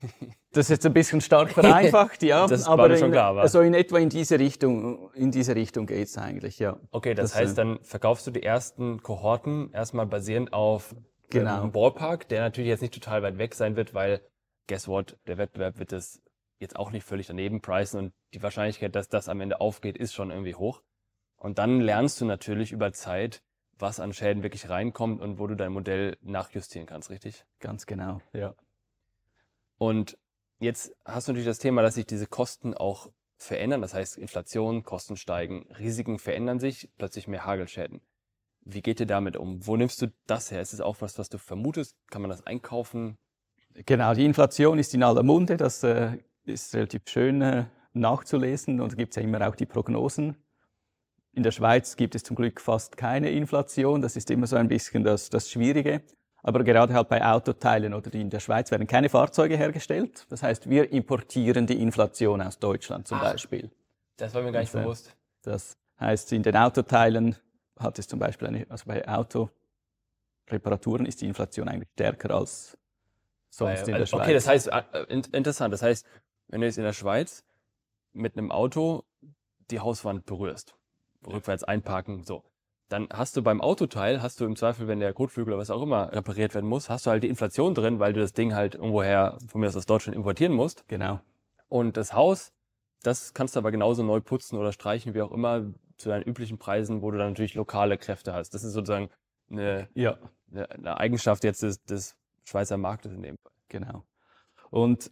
Das 0.52 0.66
ist 0.66 0.70
jetzt 0.70 0.86
ein 0.86 0.92
bisschen 0.92 1.20
stark 1.20 1.50
vereinfacht, 1.50 2.24
ja. 2.24 2.46
das 2.48 2.66
aber 2.66 2.90
war 2.90 2.96
schon 2.96 3.06
in, 3.06 3.12
klar. 3.12 3.28
Aber. 3.28 3.42
Also 3.42 3.60
in 3.60 3.72
etwa 3.72 3.98
in 3.98 4.08
diese 4.08 4.38
Richtung, 4.38 5.12
in 5.14 5.30
diese 5.30 5.54
Richtung 5.54 5.86
geht's 5.86 6.18
eigentlich, 6.18 6.58
ja. 6.58 6.76
Okay, 6.90 7.14
das, 7.14 7.30
das 7.30 7.40
heißt, 7.40 7.52
äh, 7.52 7.54
dann 7.54 7.78
verkaufst 7.84 8.26
du 8.26 8.32
die 8.32 8.42
ersten 8.42 9.00
Kohorten 9.00 9.72
erstmal 9.72 10.06
basierend 10.06 10.52
auf 10.52 10.94
genau. 11.32 11.64
ähm, 11.64 11.72
Ballpark, 11.72 12.28
der 12.28 12.42
natürlich 12.42 12.68
jetzt 12.68 12.82
nicht 12.82 12.94
total 12.94 13.22
weit 13.22 13.38
weg 13.38 13.54
sein 13.54 13.76
wird, 13.76 13.94
weil, 13.94 14.20
guess 14.68 14.88
what, 14.88 15.18
der 15.26 15.38
Wettbewerb 15.38 15.78
wird 15.78 15.92
das 15.92 16.22
jetzt 16.58 16.76
auch 16.76 16.90
nicht 16.90 17.04
völlig 17.04 17.26
daneben 17.26 17.60
preisen 17.60 17.98
und 17.98 18.12
die 18.34 18.42
Wahrscheinlichkeit, 18.42 18.94
dass 18.94 19.08
das 19.08 19.28
am 19.28 19.40
Ende 19.40 19.60
aufgeht, 19.60 19.96
ist 19.96 20.14
schon 20.14 20.30
irgendwie 20.30 20.54
hoch. 20.54 20.82
Und 21.36 21.58
dann 21.58 21.80
lernst 21.80 22.20
du 22.20 22.24
natürlich 22.24 22.70
über 22.70 22.92
Zeit, 22.92 23.42
was 23.78 23.98
an 23.98 24.12
Schäden 24.12 24.44
wirklich 24.44 24.68
reinkommt 24.68 25.20
und 25.20 25.38
wo 25.38 25.48
du 25.48 25.56
dein 25.56 25.72
Modell 25.72 26.16
nachjustieren 26.20 26.86
kannst, 26.86 27.10
richtig? 27.10 27.44
Ganz 27.58 27.86
genau, 27.86 28.20
ja. 28.32 28.54
Und 29.76 30.16
jetzt 30.60 30.94
hast 31.04 31.26
du 31.26 31.32
natürlich 31.32 31.48
das 31.48 31.58
Thema, 31.58 31.82
dass 31.82 31.94
sich 31.94 32.06
diese 32.06 32.28
Kosten 32.28 32.74
auch 32.74 33.10
verändern. 33.36 33.82
Das 33.82 33.92
heißt, 33.94 34.16
Inflation, 34.18 34.84
Kosten 34.84 35.16
steigen, 35.16 35.66
Risiken 35.78 36.20
verändern 36.20 36.60
sich, 36.60 36.90
plötzlich 36.96 37.26
mehr 37.26 37.44
Hagelschäden. 37.44 38.00
Wie 38.64 38.82
geht 38.82 39.00
ihr 39.00 39.06
damit 39.06 39.36
um? 39.36 39.66
Wo 39.66 39.76
nimmst 39.76 40.02
du 40.02 40.12
das 40.26 40.50
her? 40.50 40.60
Ist 40.60 40.72
es 40.72 40.80
auch 40.80 41.00
was, 41.00 41.18
was 41.18 41.28
du 41.28 41.38
vermutest? 41.38 41.96
Kann 42.10 42.22
man 42.22 42.30
das 42.30 42.46
einkaufen? 42.46 43.16
Genau, 43.86 44.14
die 44.14 44.24
Inflation 44.24 44.78
ist 44.78 44.94
in 44.94 45.02
aller 45.02 45.22
Munde. 45.22 45.56
Das 45.56 45.82
äh, 45.82 46.18
ist 46.44 46.74
relativ 46.74 47.02
schön 47.06 47.42
äh, 47.42 47.64
nachzulesen 47.92 48.80
und 48.80 48.92
da 48.92 48.96
gibt 48.96 49.12
es 49.12 49.16
ja 49.16 49.22
immer 49.22 49.46
auch 49.48 49.56
die 49.56 49.66
Prognosen. 49.66 50.36
In 51.32 51.42
der 51.42 51.50
Schweiz 51.50 51.96
gibt 51.96 52.14
es 52.14 52.22
zum 52.22 52.36
Glück 52.36 52.60
fast 52.60 52.96
keine 52.96 53.30
Inflation. 53.30 54.02
Das 54.02 54.16
ist 54.16 54.30
immer 54.30 54.46
so 54.46 54.56
ein 54.56 54.68
bisschen 54.68 55.02
das, 55.02 55.30
das 55.30 55.50
Schwierige. 55.50 56.02
Aber 56.42 56.64
gerade 56.64 56.92
halt 56.92 57.08
bei 57.08 57.24
Autoteilen 57.24 57.94
oder 57.94 58.12
in 58.14 58.28
der 58.28 58.40
Schweiz 58.40 58.70
werden 58.70 58.86
keine 58.86 59.08
Fahrzeuge 59.08 59.56
hergestellt. 59.56 60.26
Das 60.28 60.42
heißt, 60.42 60.68
wir 60.68 60.92
importieren 60.92 61.66
die 61.66 61.80
Inflation 61.80 62.42
aus 62.42 62.58
Deutschland 62.58 63.06
zum 63.06 63.18
Ach, 63.18 63.32
Beispiel. 63.32 63.70
Das 64.16 64.34
war 64.34 64.42
mir 64.42 64.52
gar 64.52 64.60
nicht 64.60 64.74
das, 64.74 64.82
bewusst. 64.82 65.16
Das 65.42 65.76
heißt, 66.00 66.32
in 66.32 66.42
den 66.42 66.56
Autoteilen 66.56 67.36
hat 67.82 67.98
es 67.98 68.08
zum 68.08 68.18
Beispiel 68.18 68.48
eine, 68.48 68.66
also 68.68 68.84
bei 68.86 69.06
Auto, 69.06 69.50
Reparaturen 70.48 71.06
ist 71.06 71.20
die 71.20 71.26
Inflation 71.26 71.68
eigentlich 71.68 71.88
stärker 71.94 72.34
als 72.34 72.76
sonst 73.50 73.80
in 73.80 73.86
der 73.86 73.94
also, 73.96 74.06
Schweiz. 74.06 74.22
Okay, 74.22 74.34
das 74.34 74.48
heißt, 74.48 74.68
äh, 74.68 75.04
in, 75.08 75.22
interessant. 75.32 75.72
Das 75.72 75.82
heißt, 75.82 76.06
wenn 76.48 76.60
du 76.60 76.66
jetzt 76.66 76.78
in 76.78 76.84
der 76.84 76.92
Schweiz 76.92 77.44
mit 78.12 78.36
einem 78.36 78.50
Auto 78.50 79.04
die 79.70 79.80
Hauswand 79.80 80.26
berührst, 80.26 80.74
rückwärts 81.26 81.64
einparken, 81.64 82.24
so, 82.24 82.44
dann 82.88 83.08
hast 83.12 83.36
du 83.36 83.42
beim 83.42 83.60
Autoteil, 83.60 84.20
hast 84.20 84.40
du 84.40 84.44
im 84.44 84.56
Zweifel, 84.56 84.86
wenn 84.86 85.00
der 85.00 85.14
Kotflügel 85.14 85.54
oder 85.54 85.60
was 85.60 85.70
auch 85.70 85.82
immer 85.82 86.12
repariert 86.12 86.54
werden 86.54 86.68
muss, 86.68 86.90
hast 86.90 87.06
du 87.06 87.10
halt 87.10 87.22
die 87.22 87.28
Inflation 87.28 87.74
drin, 87.74 88.00
weil 88.00 88.12
du 88.12 88.20
das 88.20 88.34
Ding 88.34 88.54
halt 88.54 88.74
irgendwoher 88.74 89.38
von 89.46 89.60
mir 89.60 89.68
aus 89.68 89.76
aus 89.76 89.86
Deutschland 89.86 90.14
importieren 90.14 90.52
musst. 90.52 90.86
Genau. 90.88 91.20
Und 91.68 91.96
das 91.96 92.12
Haus, 92.12 92.52
das 93.02 93.32
kannst 93.32 93.56
du 93.56 93.60
aber 93.60 93.70
genauso 93.70 94.02
neu 94.02 94.20
putzen 94.20 94.58
oder 94.58 94.72
streichen, 94.72 95.14
wie 95.14 95.22
auch 95.22 95.32
immer, 95.32 95.72
zu 96.02 96.08
deinen 96.10 96.22
üblichen 96.24 96.58
Preisen, 96.58 97.00
wo 97.02 97.10
du 97.10 97.18
dann 97.18 97.30
natürlich 97.30 97.54
lokale 97.54 97.96
Kräfte 97.98 98.32
hast. 98.34 98.50
Das 98.54 98.64
ist 98.64 98.72
sozusagen 98.74 99.08
eine, 99.50 99.88
Ja, 99.94 100.18
eine, 100.50 100.70
eine 100.70 100.96
Eigenschaft 100.98 101.44
jetzt 101.44 101.62
des, 101.62 101.82
des 101.84 102.16
Schweizer 102.44 102.76
Marktes 102.76 103.12
in 103.12 103.22
dem 103.22 103.36
Fall. 103.42 103.52
genau. 103.68 104.04
Und 104.70 105.10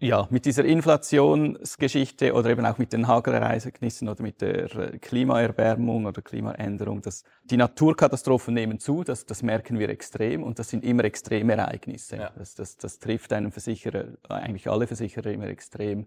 ja, 0.00 0.28
mit 0.30 0.44
dieser 0.44 0.64
Inflationsgeschichte 0.64 2.32
oder 2.32 2.50
eben 2.50 2.64
auch 2.64 2.78
mit 2.78 2.92
den 2.92 3.08
Hagerereignissen 3.08 4.08
oder 4.08 4.22
mit 4.22 4.40
der 4.40 4.74
äh, 4.76 4.98
Klimaerwärmung 4.98 6.06
oder 6.06 6.22
Klimaänderung, 6.22 7.02
das, 7.02 7.24
die 7.44 7.56
Naturkatastrophen 7.56 8.54
nehmen 8.54 8.78
zu, 8.78 9.02
das, 9.02 9.26
das 9.26 9.42
merken 9.42 9.78
wir 9.78 9.88
extrem 9.88 10.42
und 10.44 10.58
das 10.58 10.68
sind 10.70 10.84
immer 10.84 11.04
Extremereignisse. 11.04 12.16
Ja. 12.16 12.30
Das, 12.36 12.54
das, 12.54 12.76
das 12.76 12.98
trifft 13.00 13.32
einen 13.32 13.50
Versicherer, 13.50 14.08
eigentlich 14.28 14.68
alle 14.68 14.86
Versicherer 14.86 15.30
immer 15.32 15.48
extrem 15.48 16.06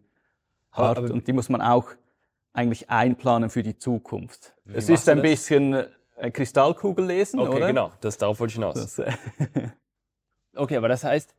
Aber- 0.72 0.88
hart 0.88 0.98
aber- 1.00 1.12
und 1.12 1.28
die 1.28 1.34
muss 1.34 1.50
man 1.50 1.62
auch 1.62 1.90
eigentlich 2.53 2.89
einplanen 2.89 3.50
für 3.50 3.63
die 3.63 3.77
Zukunft. 3.77 4.55
Wie 4.65 4.75
es 4.75 4.89
ist 4.89 5.08
ein 5.10 5.22
bisschen 5.22 5.86
äh, 6.17 6.31
Kristallkugel 6.31 7.05
lesen, 7.05 7.39
Okay, 7.39 7.55
oder? 7.55 7.67
genau, 7.67 7.91
das, 8.01 8.17
darauf 8.17 8.39
wollte 8.39 8.51
ich 8.51 8.55
hinaus. 8.55 8.75
Das, 8.75 9.00
äh, 9.00 9.12
Okay, 10.53 10.75
aber 10.75 10.89
das 10.89 11.03
heißt, 11.03 11.34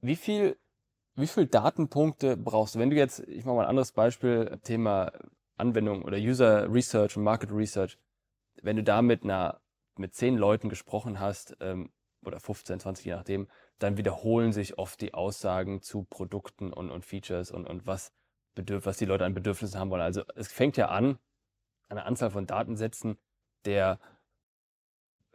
wie 0.00 0.16
viel, 0.16 0.56
wie 1.14 1.28
viel 1.28 1.46
Datenpunkte 1.46 2.36
brauchst 2.36 2.74
du? 2.74 2.80
Wenn 2.80 2.90
du 2.90 2.96
jetzt, 2.96 3.20
ich 3.20 3.44
mache 3.44 3.56
mal 3.56 3.62
ein 3.62 3.68
anderes 3.68 3.92
Beispiel, 3.92 4.58
Thema 4.64 5.12
Anwendung 5.56 6.02
oder 6.02 6.16
User 6.16 6.72
Research 6.72 7.16
und 7.16 7.22
Market 7.22 7.50
Research, 7.52 7.98
wenn 8.62 8.76
du 8.76 8.82
da 8.82 9.00
mit 9.00 9.22
einer, 9.22 9.60
mit 9.96 10.14
zehn 10.14 10.36
Leuten 10.36 10.68
gesprochen 10.68 11.20
hast, 11.20 11.56
ähm, 11.60 11.90
oder 12.24 12.40
15, 12.40 12.80
20, 12.80 13.04
je 13.04 13.12
nachdem, 13.12 13.48
dann 13.78 13.96
wiederholen 13.96 14.52
sich 14.52 14.78
oft 14.78 15.00
die 15.00 15.14
Aussagen 15.14 15.80
zu 15.80 16.02
Produkten 16.02 16.72
und, 16.72 16.90
und 16.90 17.04
Features 17.04 17.50
und, 17.52 17.66
und 17.66 17.86
was, 17.86 18.12
bedürf, 18.56 18.86
was 18.86 18.96
die 18.96 19.04
Leute 19.04 19.24
an 19.24 19.34
Bedürfnissen 19.34 19.78
haben 19.78 19.90
wollen. 19.90 20.02
Also 20.02 20.24
es 20.34 20.48
fängt 20.50 20.76
ja 20.76 20.88
an, 20.88 21.18
eine 21.88 22.04
Anzahl 22.04 22.30
von 22.30 22.46
Datensätzen, 22.48 23.16
der 23.64 24.00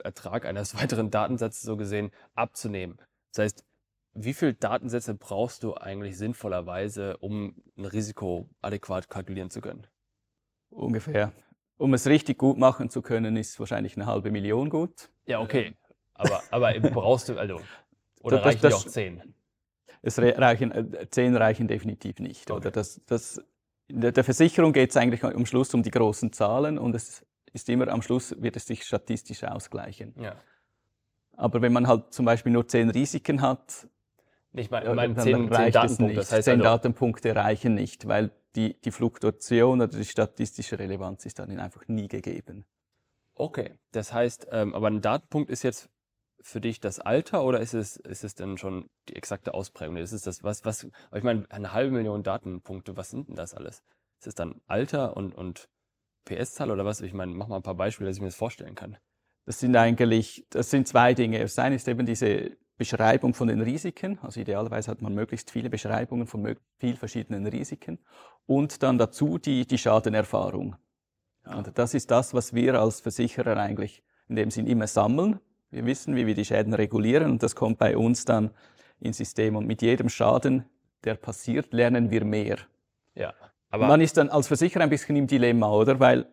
Ertrag 0.04 0.46
eines 0.46 0.76
weiteren 0.82 1.10
Datensatzes 1.12 1.62
so 1.62 1.78
gesehen 1.78 2.12
abzunehmen. 2.36 2.98
Das 3.34 3.44
heißt, 3.44 3.66
wie 4.14 4.34
viele 4.34 4.54
Datensätze 4.54 5.14
brauchst 5.14 5.64
du 5.64 5.76
eigentlich 5.76 6.18
sinnvollerweise, 6.18 7.16
um 7.18 7.56
ein 7.78 7.86
Risiko 7.86 8.50
adäquat 8.62 9.10
kalkulieren 9.10 9.50
zu 9.50 9.62
können? 9.62 9.88
Ungefähr. 10.70 11.32
Um 11.78 11.94
es 11.94 12.08
richtig 12.08 12.38
gut 12.38 12.58
machen 12.58 12.90
zu 12.90 13.02
können, 13.02 13.38
ist 13.38 13.58
wahrscheinlich 13.60 13.96
eine 13.96 14.06
halbe 14.08 14.30
Million 14.32 14.70
gut. 14.70 15.10
Ja, 15.26 15.40
okay. 15.40 15.76
Aber, 16.14 16.44
aber 16.52 16.74
brauchst 16.80 17.30
du, 17.30 17.38
also, 17.38 17.62
oder 18.22 18.38
Das- 18.38 18.46
reichen 18.48 18.62
das- 18.62 18.74
dir 18.74 18.78
auch 18.78 18.92
zehn? 18.92 19.34
Es 20.02 20.18
re- 20.20 20.36
reichen, 20.38 20.72
äh, 20.72 21.08
zehn 21.10 21.36
reichen 21.36 21.68
definitiv 21.68 22.20
nicht. 22.20 22.50
Okay. 22.50 22.58
Oder 22.58 22.72
das, 22.72 23.02
das, 23.06 23.42
in 23.88 24.02
der, 24.02 24.24
Versicherung 24.24 24.74
geht 24.74 24.90
es 24.92 24.98
eigentlich 24.98 25.24
am 25.24 25.46
Schluss 25.46 25.74
um 25.74 25.84
die 25.84 25.92
großen 25.92 26.32
Zahlen 26.34 26.78
und 26.80 26.96
es 26.96 27.26
ist 27.54 27.70
immer 27.70 27.88
am 27.90 28.02
Schluss 28.02 28.36
wird 28.42 28.56
es 28.56 28.66
sich 28.66 28.84
statistisch 28.84 29.44
ausgleichen. 29.44 30.16
Ja. 30.20 30.36
Aber 31.36 31.62
wenn 31.62 31.74
man 31.74 31.88
halt 31.88 32.14
zum 32.14 32.26
Beispiel 32.26 32.52
nur 32.52 32.68
zehn 32.68 32.90
Risiken 32.90 33.42
hat, 33.42 33.88
Ich 34.54 34.72
meine, 34.72 34.86
ja, 34.86 34.92
ich 34.92 34.96
meine 34.96 35.14
dann 35.14 35.24
zehn, 35.24 35.36
zehn 35.36 35.72
Datenpunkte. 35.72 36.04
nicht. 36.06 36.18
Das 36.18 36.32
heißt 36.32 36.46
zehn 36.46 36.54
also, 36.54 36.64
Datenpunkte 36.64 37.36
reichen 37.36 37.74
nicht, 37.76 38.08
weil 38.08 38.32
die, 38.56 38.80
die 38.82 38.92
Fluktuation 38.92 39.82
oder 39.82 39.88
die 39.98 40.06
statistische 40.06 40.78
Relevanz 40.80 41.26
ist 41.26 41.40
dann 41.40 41.58
einfach 41.60 41.88
nie 41.88 42.08
gegeben. 42.08 42.66
okay. 43.36 43.76
Das 43.92 44.14
heißt, 44.14 44.48
ähm, 44.52 44.74
aber 44.74 44.88
ein 44.88 45.02
Datenpunkt 45.02 45.50
ist 45.50 45.64
jetzt 45.64 45.90
für 46.44 46.62
dich 46.62 46.80
das 46.80 47.00
Alter 47.00 47.44
oder 47.44 47.60
ist 47.60 47.74
es, 47.74 47.98
ist 47.98 48.24
es 48.24 48.36
denn 48.36 48.58
schon 48.58 48.90
die 49.10 49.16
exakte 49.16 49.54
Ausprägung? 49.54 49.98
Ist 49.98 50.12
es 50.12 50.24
das, 50.24 50.44
was, 50.44 50.66
was, 50.66 50.88
ich 51.16 51.24
meine, 51.24 51.46
eine 51.50 51.74
halbe 51.74 51.92
Million 51.92 52.24
Datenpunkte, 52.24 52.98
was 52.98 53.10
sind 53.10 53.30
denn 53.30 53.36
das 53.36 53.54
alles? 53.54 53.84
Ist 54.20 54.28
es 54.28 54.36
dann 54.36 54.62
Alter 54.68 55.18
und, 55.18 55.34
und 55.36 55.70
PS-Zahl 56.26 56.72
oder 56.72 56.86
was? 56.86 57.02
Ich 57.02 57.14
meine, 57.14 57.34
mach 57.34 57.48
mal 57.48 57.58
ein 57.58 57.64
paar 57.64 57.76
Beispiele, 57.76 58.10
dass 58.10 58.18
ich 58.18 58.22
mir 58.22 58.28
das 58.28 58.36
vorstellen 58.36 58.76
kann. 58.76 58.98
Das 59.46 59.60
sind 59.60 59.76
eigentlich, 59.76 60.46
das 60.50 60.70
sind 60.70 60.88
zwei 60.88 61.14
Dinge. 61.14 61.40
Das 61.40 61.58
eine 61.58 61.76
ist 61.76 61.88
eben 61.88 62.06
diese 62.06 62.58
Beschreibung 62.78 63.34
von 63.34 63.48
den 63.48 63.62
Risiken. 63.62 64.20
Also 64.22 64.40
idealerweise 64.40 64.92
hat 64.92 65.02
man 65.02 65.14
möglichst 65.14 65.52
viele 65.52 65.70
Beschreibungen 65.70 66.28
von 66.28 66.56
vielen 66.80 66.98
verschiedenen 66.98 67.46
Risiken. 67.48 68.00
Und 68.46 68.84
dann 68.84 68.98
dazu 68.98 69.38
die, 69.38 69.66
die 69.66 69.78
Schadenerfahrung. 69.78 70.76
Und 71.46 71.78
das 71.78 71.94
ist 71.94 72.12
das, 72.12 72.34
was 72.34 72.54
wir 72.54 72.80
als 72.80 73.02
Versicherer 73.02 73.58
eigentlich 73.58 74.04
in 74.28 74.36
dem 74.36 74.52
Sinn 74.52 74.68
immer 74.68 74.88
sammeln. 74.88 75.40
Wir 75.72 75.86
wissen, 75.86 76.16
wie 76.16 76.28
wir 76.28 76.36
die 76.36 76.46
Schäden 76.46 76.74
regulieren 76.74 77.32
und 77.32 77.44
das 77.44 77.56
kommt 77.56 77.78
bei 77.78 77.98
uns 77.98 78.26
dann 78.26 78.52
ins 79.00 79.18
System. 79.18 79.56
Und 79.56 79.68
mit 79.68 79.82
jedem 79.82 80.10
Schaden, 80.10 80.66
der 81.04 81.16
passiert, 81.16 81.74
lernen 81.74 82.12
wir 82.12 82.24
mehr. 82.24 82.58
Ja. 83.16 83.34
Man 83.72 84.02
ist 84.02 84.18
dann 84.18 84.30
als 84.30 84.48
Versicherer 84.48 84.84
ein 84.84 84.90
bisschen 84.90 85.16
im 85.16 85.28
Dilemma, 85.28 85.72
oder? 85.72 86.00
Weil 86.00 86.28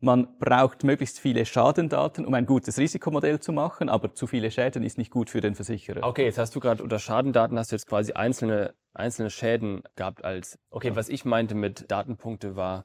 man 0.00 0.38
braucht 0.38 0.84
möglichst 0.84 1.18
viele 1.18 1.46
Schadendaten, 1.46 2.26
um 2.26 2.34
ein 2.34 2.46
gutes 2.46 2.78
Risikomodell 2.78 3.40
zu 3.40 3.52
machen, 3.52 3.88
aber 3.88 4.12
zu 4.14 4.26
viele 4.26 4.50
Schäden 4.50 4.82
ist 4.82 4.98
nicht 4.98 5.10
gut 5.10 5.30
für 5.30 5.40
den 5.40 5.54
Versicherer. 5.54 6.06
Okay, 6.06 6.24
jetzt 6.24 6.36
hast 6.36 6.54
du 6.54 6.60
gerade 6.60 6.82
unter 6.82 6.98
Schadendaten 6.98 7.58
hast 7.58 7.72
du 7.72 7.76
jetzt 7.76 7.86
quasi 7.86 8.12
einzelne, 8.12 8.74
einzelne 8.92 9.30
Schäden 9.30 9.82
gehabt 9.96 10.24
als, 10.24 10.58
okay, 10.70 10.94
was 10.94 11.08
ich 11.08 11.24
meinte 11.24 11.54
mit 11.54 11.90
Datenpunkte 11.90 12.56
war 12.56 12.84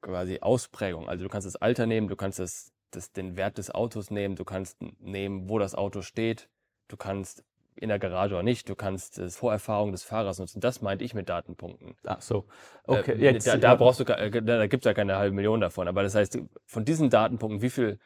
quasi 0.00 0.38
Ausprägung. 0.40 1.08
Also 1.08 1.24
du 1.24 1.28
kannst 1.28 1.46
das 1.46 1.56
Alter 1.56 1.86
nehmen, 1.86 2.08
du 2.08 2.16
kannst 2.16 2.38
das, 2.38 2.72
das, 2.96 3.12
den 3.12 3.36
Wert 3.36 3.58
des 3.58 3.70
Autos 3.70 4.10
nehmen, 4.10 4.36
du 4.36 4.44
kannst 4.44 4.78
nehmen, 5.00 5.48
wo 5.48 5.58
das 5.58 5.74
Auto 5.74 6.02
steht, 6.02 6.48
du 6.88 6.96
kannst 6.96 7.44
in 7.76 7.88
der 7.88 7.98
Garage 7.98 8.34
oder 8.34 8.44
nicht, 8.44 8.68
du 8.68 8.76
kannst 8.76 9.18
das 9.18 9.36
Vorerfahrung 9.36 9.90
des 9.90 10.04
Fahrers 10.04 10.38
nutzen. 10.38 10.60
Das 10.60 10.80
meinte 10.80 11.04
ich 11.04 11.12
mit 11.12 11.28
Datenpunkten. 11.28 11.96
Ach 12.04 12.22
so. 12.22 12.46
Okay, 12.84 13.12
Äh, 13.12 13.32
jetzt. 13.32 13.46
da, 13.46 13.56
da 13.56 13.70
ja. 13.70 13.74
brauchst 13.74 13.98
du, 14.00 14.04
äh, 14.04 14.30
da, 14.30 14.40
da 14.40 14.66
gibt 14.68 14.84
es 14.84 14.88
ja 14.88 14.94
keine 14.94 15.16
halbe 15.16 15.34
Million 15.34 15.60
davon. 15.60 15.88
Aber 15.88 16.02
das 16.04 16.14
heißt, 16.14 16.38
von 16.66 16.84
diesen 16.84 17.10
Datenpunkten, 17.10 17.62
wie 17.62 17.70
viel, 17.70 17.98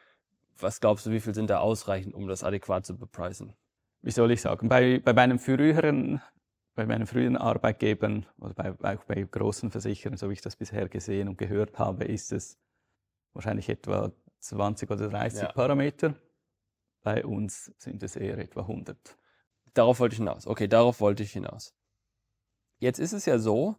was 0.57 0.79
glaubst 0.79 1.05
du, 1.05 1.11
wie 1.11 1.19
viel 1.19 1.35
sind 1.35 1.51
da 1.51 1.59
ausreichend, 1.59 2.15
um 2.15 2.27
das 2.27 2.43
adäquat 2.43 2.85
zu 2.85 2.97
bepreisen? 2.97 3.53
wie 4.01 4.11
soll 4.11 4.31
ich 4.31 4.41
sagen, 4.41 4.69
bei, 4.69 4.99
bei 4.99 5.13
meinem 5.13 5.39
früheren, 5.39 6.21
bei 6.75 6.85
meinen 6.85 7.05
früheren 7.05 7.37
Arbeitgebern 7.37 8.25
oder 8.39 8.53
bei, 8.53 8.95
auch 8.95 9.03
bei 9.03 9.21
großen 9.21 9.71
Versicherern, 9.71 10.17
so 10.17 10.29
wie 10.29 10.33
ich 10.33 10.41
das 10.41 10.55
bisher 10.55 10.87
gesehen 10.87 11.27
und 11.27 11.37
gehört 11.37 11.77
habe, 11.77 12.05
ist 12.05 12.31
es 12.31 12.57
wahrscheinlich 13.33 13.69
etwa 13.69 14.11
20 14.39 14.89
oder 14.89 15.09
30 15.09 15.41
Ja. 15.41 15.51
Parameter. 15.51 16.15
Bei 17.01 17.25
uns 17.25 17.71
sind 17.77 18.03
es 18.03 18.15
eher 18.15 18.37
etwa 18.37 18.61
100. 18.61 19.17
Darauf 19.73 19.99
wollte 19.99 20.13
ich 20.13 20.19
hinaus. 20.19 20.47
Okay, 20.47 20.67
darauf 20.67 20.99
wollte 20.99 21.23
ich 21.23 21.31
hinaus. 21.31 21.73
Jetzt 22.79 22.99
ist 22.99 23.13
es 23.13 23.25
ja 23.25 23.39
so, 23.39 23.75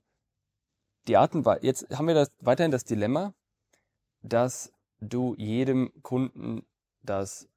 die 1.09 1.17
Art 1.17 1.35
und 1.35 1.45
Weise, 1.45 1.65
jetzt 1.65 1.91
haben 1.97 2.07
wir 2.07 2.15
das, 2.15 2.31
weiterhin 2.41 2.71
das 2.71 2.85
Dilemma, 2.85 3.35
dass 4.23 4.73
du 5.01 5.35
jedem 5.37 5.93
Kunden 6.03 6.67
das, 7.03 7.49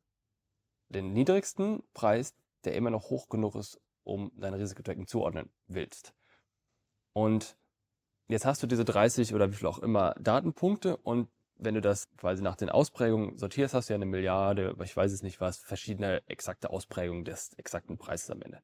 den 0.89 1.13
niedrigsten 1.13 1.83
Preis, 1.93 2.33
der 2.63 2.75
immer 2.75 2.89
noch 2.89 3.09
hoch 3.09 3.27
genug 3.29 3.55
ist, 3.55 3.81
um 4.03 4.31
dein 4.35 4.53
Risikotracking 4.53 5.07
zuordnen 5.07 5.49
willst. 5.67 6.13
Und 7.11 7.57
jetzt 8.27 8.45
hast 8.45 8.63
du 8.63 8.67
diese 8.67 8.85
30 8.85 9.33
oder 9.33 9.51
wie 9.51 9.55
viel 9.55 9.67
auch 9.67 9.79
immer 9.79 10.15
Datenpunkte 10.19 10.97
und 10.97 11.29
wenn 11.57 11.75
du 11.75 11.81
das 11.81 12.09
quasi 12.17 12.41
nach 12.41 12.55
den 12.55 12.69
Ausprägungen 12.69 13.37
sortierst, 13.37 13.73
hast 13.73 13.89
du 13.89 13.93
ja 13.93 13.95
eine 13.95 14.05
Milliarde, 14.05 14.69
aber 14.69 14.83
ich 14.83 14.95
weiß 14.95 15.11
es 15.11 15.23
nicht 15.23 15.41
was, 15.41 15.57
verschiedene 15.57 16.21
exakte 16.27 16.69
Ausprägungen 16.69 17.25
des 17.25 17.53
exakten 17.57 17.97
Preises 17.97 18.29
am 18.29 18.41
Ende. 18.41 18.61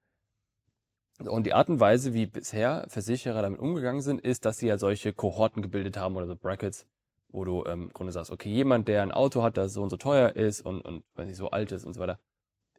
Und 1.19 1.45
die 1.45 1.53
Art 1.53 1.69
und 1.69 1.79
Weise, 1.79 2.13
wie 2.13 2.27
bisher 2.27 2.85
Versicherer 2.87 3.41
damit 3.41 3.59
umgegangen 3.59 4.01
sind, 4.01 4.21
ist, 4.21 4.45
dass 4.45 4.57
sie 4.57 4.67
ja 4.67 4.77
solche 4.77 5.11
Kohorten 5.11 5.61
gebildet 5.61 5.97
haben 5.97 6.15
oder 6.15 6.27
so 6.27 6.35
Brackets, 6.35 6.87
wo 7.27 7.43
du 7.43 7.65
ähm, 7.65 7.83
im 7.83 7.89
Grunde 7.89 8.13
sagst, 8.13 8.31
okay, 8.31 8.49
jemand, 8.49 8.87
der 8.87 9.01
ein 9.01 9.11
Auto 9.11 9.43
hat, 9.43 9.57
das 9.57 9.73
so 9.73 9.83
und 9.83 9.89
so 9.89 9.97
teuer 9.97 10.35
ist 10.35 10.61
und, 10.61 10.81
und 10.81 11.03
weiß 11.15 11.27
nicht, 11.27 11.35
so 11.35 11.49
alt 11.51 11.71
ist 11.73 11.85
und 11.85 11.93
so 11.93 11.99
weiter, 11.99 12.19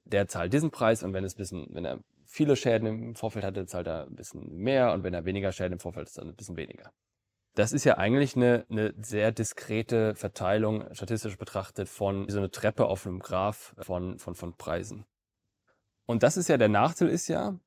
der 0.04 0.26
zahlt 0.26 0.52
diesen 0.52 0.70
Preis 0.70 1.02
und 1.02 1.12
wenn 1.12 1.24
es 1.24 1.34
bisschen, 1.34 1.66
wenn 1.70 1.84
er 1.84 2.00
viele 2.24 2.56
Schäden 2.56 2.86
im 2.86 3.14
Vorfeld 3.14 3.44
hatte, 3.44 3.66
zahlt 3.66 3.86
er 3.86 4.06
ein 4.06 4.16
bisschen 4.16 4.56
mehr 4.56 4.92
und 4.92 5.04
wenn 5.04 5.12
er 5.12 5.26
weniger 5.26 5.52
Schäden 5.52 5.74
im 5.74 5.80
Vorfeld 5.80 6.08
hat, 6.08 6.16
dann 6.16 6.28
ein 6.28 6.36
bisschen 6.36 6.56
weniger. 6.56 6.90
Das 7.54 7.72
ist 7.72 7.84
ja 7.84 7.98
eigentlich 7.98 8.36
eine, 8.36 8.64
eine 8.70 8.94
sehr 9.00 9.32
diskrete 9.32 10.14
Verteilung, 10.14 10.84
statistisch 10.94 11.36
betrachtet, 11.36 11.88
von 11.88 12.28
so 12.28 12.38
eine 12.38 12.50
Treppe 12.50 12.86
auf 12.86 13.06
einem 13.06 13.18
Graph 13.18 13.74
von, 13.78 14.18
von, 14.18 14.34
von 14.34 14.56
Preisen. 14.56 15.04
Und 16.06 16.22
das 16.22 16.36
ist 16.36 16.48
ja, 16.48 16.56
der 16.56 16.68
Nachteil 16.68 17.08
ist 17.08 17.28
ja, 17.28 17.58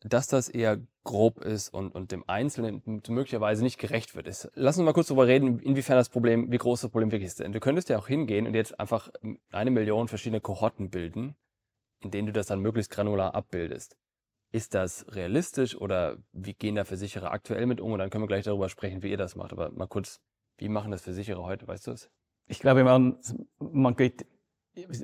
dass 0.00 0.26
das 0.26 0.48
eher 0.48 0.80
grob 1.04 1.38
ist 1.40 1.70
und, 1.70 1.94
und 1.94 2.12
dem 2.12 2.24
Einzelnen 2.28 2.82
möglicherweise 3.08 3.62
nicht 3.62 3.78
gerecht 3.78 4.14
wird. 4.14 4.26
Ist. 4.26 4.50
Lass 4.54 4.76
uns 4.76 4.84
mal 4.84 4.92
kurz 4.92 5.08
darüber 5.08 5.26
reden, 5.26 5.58
inwiefern 5.58 5.96
das 5.96 6.10
Problem, 6.10 6.50
wie 6.52 6.58
groß 6.58 6.82
das 6.82 6.90
Problem 6.90 7.10
wirklich 7.10 7.28
ist. 7.28 7.40
Denn 7.40 7.52
du 7.52 7.60
könntest 7.60 7.88
ja 7.88 7.98
auch 7.98 8.08
hingehen 8.08 8.46
und 8.46 8.54
jetzt 8.54 8.78
einfach 8.78 9.10
eine 9.50 9.70
Million 9.70 10.08
verschiedene 10.08 10.40
Kohorten 10.40 10.90
bilden 10.90 11.36
in 12.04 12.10
denen 12.10 12.26
du 12.26 12.32
das 12.32 12.46
dann 12.46 12.60
möglichst 12.60 12.90
granular 12.90 13.34
abbildest. 13.34 13.96
Ist 14.54 14.72
das 14.72 15.04
realistisch 15.08 15.76
oder 15.76 16.16
wie 16.32 16.54
gehen 16.54 16.76
da 16.76 16.84
Versicherer 16.84 17.32
aktuell 17.32 17.66
mit 17.66 17.80
um? 17.80 17.90
Und 17.90 17.98
dann 17.98 18.08
können 18.08 18.22
wir 18.22 18.28
gleich 18.28 18.44
darüber 18.44 18.68
sprechen, 18.68 19.02
wie 19.02 19.10
ihr 19.10 19.16
das 19.16 19.34
macht. 19.34 19.52
Aber 19.52 19.72
mal 19.72 19.88
kurz, 19.88 20.20
wie 20.58 20.68
machen 20.68 20.92
das 20.92 21.02
Versicherer 21.02 21.42
heute, 21.42 21.66
weißt 21.66 21.88
du 21.88 21.90
es? 21.90 22.08
Ich 22.46 22.60
glaube, 22.60 22.84
man, 22.84 23.18
man, 23.58 23.96
geht, 23.96 24.24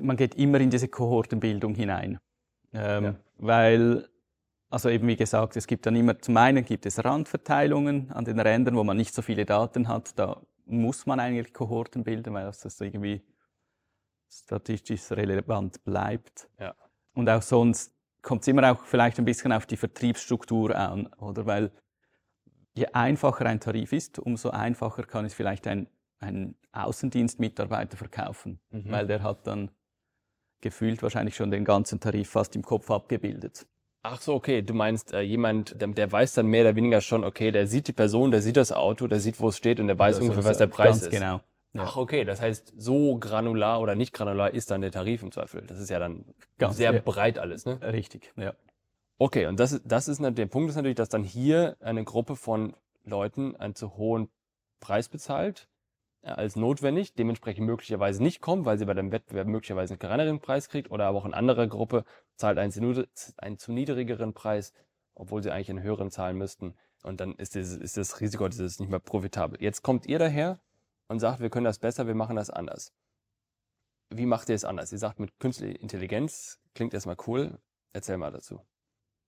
man 0.01 0.15
geht 0.15 0.35
immer 0.35 0.61
in 0.61 0.69
diese 0.69 0.87
Kohortenbildung 0.87 1.75
hinein. 1.75 2.21
Ähm, 2.71 3.03
ja. 3.03 3.15
Weil, 3.39 4.07
also 4.69 4.87
eben 4.87 5.05
wie 5.09 5.17
gesagt, 5.17 5.57
es 5.57 5.67
gibt 5.67 5.85
dann 5.85 5.97
immer, 5.97 6.17
zum 6.17 6.37
einen 6.37 6.63
gibt 6.63 6.85
es 6.85 7.03
Randverteilungen 7.03 8.09
an 8.13 8.23
den 8.23 8.39
Rändern, 8.39 8.77
wo 8.77 8.85
man 8.85 8.95
nicht 8.95 9.13
so 9.13 9.21
viele 9.21 9.45
Daten 9.45 9.89
hat. 9.89 10.17
Da 10.17 10.41
muss 10.63 11.05
man 11.05 11.19
eigentlich 11.19 11.53
Kohorten 11.53 12.05
bilden, 12.05 12.33
weil 12.33 12.45
das 12.45 12.79
irgendwie 12.79 13.21
statistisch 14.29 15.11
relevant 15.11 15.83
bleibt. 15.83 16.47
Ja. 16.57 16.73
Und 17.15 17.29
auch 17.29 17.41
sonst 17.41 17.93
kommt 18.21 18.41
es 18.41 18.47
immer 18.47 18.71
auch 18.71 18.85
vielleicht 18.85 19.19
ein 19.19 19.25
bisschen 19.25 19.51
auf 19.51 19.65
die 19.65 19.77
Vertriebsstruktur 19.77 20.75
an, 20.75 21.07
oder? 21.17 21.45
Weil 21.45 21.71
je 22.73 22.87
einfacher 22.87 23.45
ein 23.45 23.59
Tarif 23.59 23.93
ist, 23.93 24.19
umso 24.19 24.49
einfacher 24.49 25.03
kann 25.03 25.25
es 25.25 25.33
vielleicht 25.33 25.67
ein, 25.67 25.87
ein 26.19 26.55
Außendienstmitarbeiter 26.71 27.97
verkaufen, 27.97 28.59
mhm. 28.69 28.91
weil 28.91 29.07
der 29.07 29.23
hat 29.23 29.47
dann 29.47 29.71
gefühlt 30.61 31.01
wahrscheinlich 31.01 31.35
schon 31.35 31.51
den 31.51 31.65
ganzen 31.65 31.99
Tarif 31.99 32.29
fast 32.29 32.55
im 32.55 32.61
Kopf 32.61 32.89
abgebildet. 32.91 33.67
Ach 34.03 34.19
so, 34.19 34.33
okay. 34.33 34.61
Du 34.61 34.73
meinst 34.73 35.13
äh, 35.13 35.21
jemand, 35.21 35.79
der, 35.79 35.87
der, 35.89 36.11
weiß 36.11 36.33
dann 36.33 36.47
mehr 36.47 36.63
oder 36.63 36.75
weniger 36.75 37.01
schon, 37.01 37.23
okay, 37.23 37.51
der 37.51 37.67
sieht 37.67 37.87
die 37.87 37.93
Person, 37.93 38.31
der 38.31 38.41
sieht 38.41 38.57
das 38.57 38.71
Auto, 38.71 39.07
der 39.07 39.19
sieht, 39.19 39.39
wo 39.39 39.49
es 39.49 39.57
steht 39.57 39.79
und 39.79 39.87
der 39.87 39.99
weiß 39.99 40.19
ungefähr, 40.19 40.43
was 40.43 40.57
der 40.57 40.67
Preis 40.67 41.01
ganz 41.01 41.01
ist. 41.03 41.11
Genau. 41.11 41.41
Ach, 41.77 41.95
okay. 41.97 42.25
Das 42.25 42.41
heißt, 42.41 42.73
so 42.77 43.17
granular 43.17 43.79
oder 43.81 43.95
nicht 43.95 44.13
granular 44.13 44.53
ist 44.53 44.71
dann 44.71 44.81
der 44.81 44.91
Tarif 44.91 45.23
im 45.23 45.31
Zweifel. 45.31 45.61
Das 45.61 45.79
ist 45.79 45.89
ja 45.89 45.99
dann 45.99 46.25
ganz, 46.57 46.77
sehr 46.77 46.93
ja. 46.93 46.99
breit 46.99 47.39
alles, 47.39 47.65
ne? 47.65 47.79
Richtig, 47.81 48.33
ja. 48.35 48.53
Okay, 49.17 49.45
und 49.45 49.59
das, 49.59 49.81
das 49.85 50.07
ist 50.07 50.19
der 50.21 50.45
Punkt 50.47 50.69
ist 50.69 50.75
natürlich, 50.75 50.95
dass 50.95 51.09
dann 51.09 51.23
hier 51.23 51.77
eine 51.79 52.03
Gruppe 52.03 52.35
von 52.35 52.75
Leuten 53.05 53.55
einen 53.55 53.75
zu 53.75 53.95
hohen 53.97 54.29
Preis 54.79 55.09
bezahlt 55.09 55.67
als 56.23 56.55
notwendig, 56.55 57.13
dementsprechend 57.13 57.65
möglicherweise 57.65 58.21
nicht 58.21 58.41
kommen, 58.41 58.65
weil 58.65 58.77
sie 58.77 58.85
bei 58.85 58.93
dem 58.93 59.11
Wettbewerb 59.11 59.47
möglicherweise 59.47 59.93
einen 59.93 59.99
geringeren 59.99 60.39
Preis 60.39 60.69
kriegt 60.69 60.91
oder 60.91 61.05
aber 61.05 61.17
auch 61.17 61.25
eine 61.25 61.35
andere 61.35 61.67
Gruppe 61.67 62.05
zahlt 62.35 62.57
einen 62.57 62.71
zu, 62.71 63.07
einen 63.37 63.57
zu 63.57 63.71
niedrigeren 63.71 64.33
Preis, 64.33 64.73
obwohl 65.15 65.41
sie 65.41 65.51
eigentlich 65.51 65.69
einen 65.69 65.81
höheren 65.81 66.11
zahlen 66.11 66.37
müssten. 66.37 66.75
Und 67.03 67.19
dann 67.19 67.33
ist, 67.35 67.55
dieses, 67.55 67.77
ist 67.77 67.97
das 67.97 68.21
Risiko 68.21 68.47
dieses 68.47 68.79
nicht 68.79 68.89
mehr 68.89 68.99
profitabel. 68.99 69.59
Jetzt 69.61 69.81
kommt 69.81 70.05
ihr 70.05 70.19
daher 70.19 70.59
und 71.11 71.19
sagt, 71.19 71.41
wir 71.41 71.49
können 71.49 71.65
das 71.65 71.77
besser, 71.77 72.07
wir 72.07 72.15
machen 72.15 72.37
das 72.37 72.49
anders. 72.49 72.93
Wie 74.09 74.25
macht 74.25 74.47
ihr 74.47 74.55
es 74.55 74.63
anders? 74.63 74.91
Ihr 74.93 74.97
sagt 74.97 75.19
mit 75.19 75.37
künstlicher 75.39 75.79
Intelligenz, 75.79 76.59
klingt 76.73 76.93
erstmal 76.93 77.17
cool. 77.27 77.59
Erzähl 77.93 78.17
mal 78.17 78.31
dazu. 78.31 78.61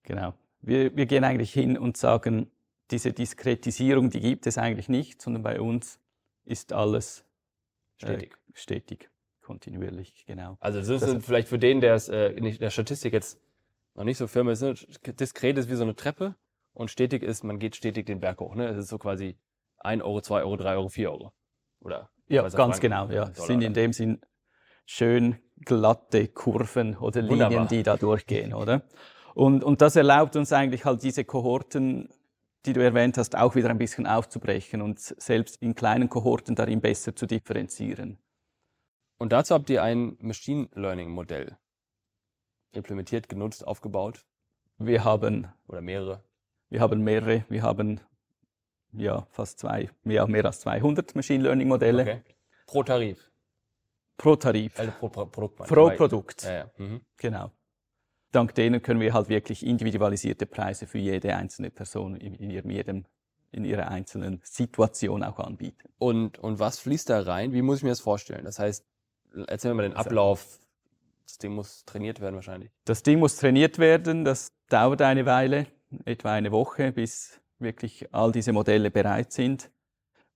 Genau. 0.04 0.34
Wir, 0.62 0.96
wir 0.96 1.06
gehen 1.06 1.26
eigentlich 1.26 1.52
hin 1.52 1.78
und 1.78 1.98
sagen, 1.98 2.50
diese 2.90 3.12
Diskretisierung, 3.12 4.10
die 4.10 4.22
gibt 4.22 4.48
es 4.48 4.58
eigentlich 4.58 4.88
nicht, 4.88 5.22
sondern 5.22 5.44
bei 5.44 5.60
uns 5.60 6.00
ist 6.46 6.72
alles 6.72 7.26
äh, 8.00 8.06
stetig. 8.06 8.34
Äh, 8.34 8.38
stetig, 8.54 9.10
kontinuierlich, 9.42 10.26
genau. 10.26 10.58
Also 10.62 10.80
das 10.80 10.88
ist 10.88 11.02
das 11.02 11.26
vielleicht 11.26 11.50
für 11.50 11.60
den, 11.60 11.82
der 11.82 11.96
es 11.96 12.08
äh, 12.08 12.30
in 12.30 12.58
der 12.58 12.70
Statistik 12.70 13.12
jetzt 13.12 13.42
noch 13.96 14.06
nicht 14.06 14.18
so 14.18 14.28
firm 14.28 14.48
ist, 14.48 14.62
ne? 14.62 14.74
diskret 15.20 15.58
ist 15.58 15.70
wie 15.70 15.76
so 15.76 15.84
eine 15.84 15.96
Treppe 15.96 16.36
und 16.74 16.90
stetig 16.90 17.24
ist, 17.24 17.44
man 17.44 17.60
geht 17.60 17.76
stetig 17.76 18.06
den 18.06 18.22
Berg 18.22 18.40
hoch. 18.40 18.56
Ne? 18.56 18.68
Es 18.68 18.78
ist 18.78 18.88
so 18.88 18.98
quasi 18.98 19.38
1 19.80 20.02
Euro, 20.02 20.22
2 20.22 20.44
Euro, 20.44 20.56
3 20.56 20.76
Euro, 20.76 20.90
4 20.90 21.12
Euro. 21.12 21.34
Oder? 21.84 22.10
Ja, 22.28 22.48
ganz 22.50 22.80
genau. 22.80 23.08
Ja. 23.10 23.26
Dollar, 23.26 23.34
sind 23.34 23.62
in 23.62 23.74
dem 23.74 23.94
Sinn 23.94 24.22
schön 24.86 25.38
glatte 25.66 26.28
Kurven 26.28 26.98
oder 26.98 27.22
Linien, 27.22 27.42
Wunderbar. 27.42 27.68
die 27.68 27.84
da 27.84 27.98
durchgehen, 27.98 28.54
oder? 28.62 28.84
Und, 29.36 29.64
und 29.64 29.82
das 29.82 29.96
erlaubt 29.96 30.36
uns 30.36 30.54
eigentlich 30.54 30.86
halt 30.86 31.04
diese 31.04 31.26
Kohorten 31.26 32.10
die 32.66 32.74
du 32.74 32.84
erwähnt 32.84 33.18
hast, 33.18 33.36
auch 33.36 33.56
wieder 33.56 33.70
ein 33.70 33.78
bisschen 33.78 34.08
aufzubrechen 34.08 34.82
und 34.82 35.00
selbst 35.00 35.62
in 35.62 35.76
kleinen 35.76 36.10
Kohorten 36.10 36.56
darin 36.56 36.82
besser 36.82 37.16
zu 37.16 37.26
differenzieren. 37.26 38.20
Und 39.18 39.32
dazu 39.32 39.54
habt 39.54 39.70
ihr 39.70 39.84
ein 39.84 40.18
Machine 40.22 40.70
Learning 40.74 41.10
Modell 41.10 41.58
implementiert, 42.72 43.30
genutzt, 43.30 43.66
aufgebaut? 43.66 44.26
Wir 44.78 45.04
haben 45.04 45.48
oder 45.68 45.82
mehrere. 45.82 46.24
Wir 46.70 46.82
haben 46.82 47.04
mehrere. 47.04 47.46
Wir 47.50 47.62
haben 47.62 48.02
ja 48.94 49.28
fast 49.32 49.60
zwei, 49.60 49.90
mehr, 50.04 50.28
mehr 50.28 50.46
als 50.46 50.62
200 50.62 51.16
Machine 51.16 51.44
Learning 51.44 51.68
Modelle. 51.68 52.02
Okay. 52.02 52.22
Pro 52.66 52.84
Tarif. 52.84 53.32
Pro 54.18 54.36
Tarif. 54.36 54.80
Also 54.80 54.92
pro, 55.00 55.10
pro 55.10 55.26
Produkt. 55.26 55.68
Pro 55.68 55.90
Produkt. 55.90 56.44
Ja, 56.44 56.54
ja. 56.54 56.72
Mhm. 56.78 57.02
Genau 57.18 57.52
dank 58.34 58.56
denen 58.56 58.82
können 58.82 59.00
wir 59.00 59.14
halt 59.14 59.30
wirklich 59.30 59.66
individualisierte 59.66 60.46
Preise 60.46 60.88
für 60.88 60.98
jede 60.98 61.36
einzelne 61.36 61.70
Person 61.70 62.16
in, 62.16 62.34
in, 62.36 62.50
ihrem, 62.50 62.70
jedem, 62.70 63.06
in 63.52 63.64
ihrer 63.64 63.88
einzelnen 63.88 64.42
Situation 64.44 65.24
auch 65.24 65.40
anbieten. 65.40 65.90
Und, 66.00 66.40
und 66.40 66.60
was 66.60 66.80
fließt 66.80 67.10
da 67.10 67.22
rein? 67.22 67.54
Wie 67.54 67.62
muss 67.62 67.78
ich 67.78 67.84
mir 67.84 67.90
das 67.90 68.02
vorstellen? 68.02 68.44
Das 68.46 68.60
heißt, 68.60 68.86
erzähl 69.48 69.72
mir 69.72 69.76
mal 69.76 69.84
den 69.84 69.94
Ablauf. 69.94 70.60
Das 71.26 71.38
Ding 71.38 71.54
muss 71.54 71.86
trainiert 71.86 72.20
werden 72.20 72.36
wahrscheinlich. 72.36 72.72
Das 72.86 73.04
Ding 73.04 73.20
muss 73.20 73.38
trainiert 73.38 73.80
werden. 73.80 74.26
Das 74.26 74.50
dauert 74.70 75.02
eine 75.02 75.26
Weile, 75.26 75.68
etwa 76.06 76.34
eine 76.34 76.52
Woche, 76.52 76.92
bis 76.92 77.40
wirklich 77.64 78.08
all 78.12 78.32
diese 78.32 78.54
Modelle 78.54 78.92
bereit 78.92 79.32
sind. 79.32 79.72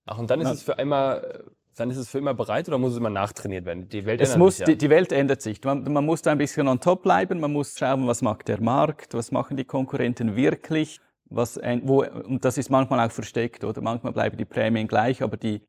Ach, 0.06 0.18
und 0.18 0.30
dann 0.30 0.40
ist 0.40 0.50
es 0.50 0.62
für 0.62 0.78
einmal 0.78 1.44
dann 1.78 1.90
ist 1.90 1.96
es 1.96 2.08
für 2.08 2.18
immer 2.18 2.34
bereit 2.34 2.68
oder 2.68 2.78
muss 2.78 2.92
es 2.92 2.98
immer 2.98 3.10
nachtrainiert 3.10 3.64
werden? 3.64 3.88
Die 3.88 4.04
Welt 4.04 4.20
es 4.20 4.36
muss, 4.36 4.56
sich 4.56 4.60
ja. 4.60 4.66
die, 4.66 4.78
die, 4.78 4.90
Welt 4.90 5.12
ändert 5.12 5.42
sich. 5.42 5.62
Man, 5.62 5.84
man, 5.84 6.04
muss 6.04 6.22
da 6.22 6.32
ein 6.32 6.38
bisschen 6.38 6.68
on 6.68 6.80
top 6.80 7.02
bleiben. 7.02 7.40
Man 7.40 7.52
muss 7.52 7.78
schauen, 7.78 8.06
was 8.06 8.22
macht 8.22 8.48
der 8.48 8.60
Markt, 8.60 9.14
was 9.14 9.30
machen 9.30 9.56
die 9.56 9.64
Konkurrenten 9.64 10.36
wirklich. 10.36 11.00
Was, 11.30 11.56
wo, 11.82 12.04
und 12.04 12.44
das 12.44 12.56
ist 12.58 12.70
manchmal 12.70 13.06
auch 13.06 13.12
versteckt 13.12 13.62
oder 13.62 13.82
manchmal 13.82 14.12
bleiben 14.12 14.36
die 14.36 14.46
Prämien 14.46 14.88
gleich, 14.88 15.22
aber 15.22 15.36
die, 15.36 15.60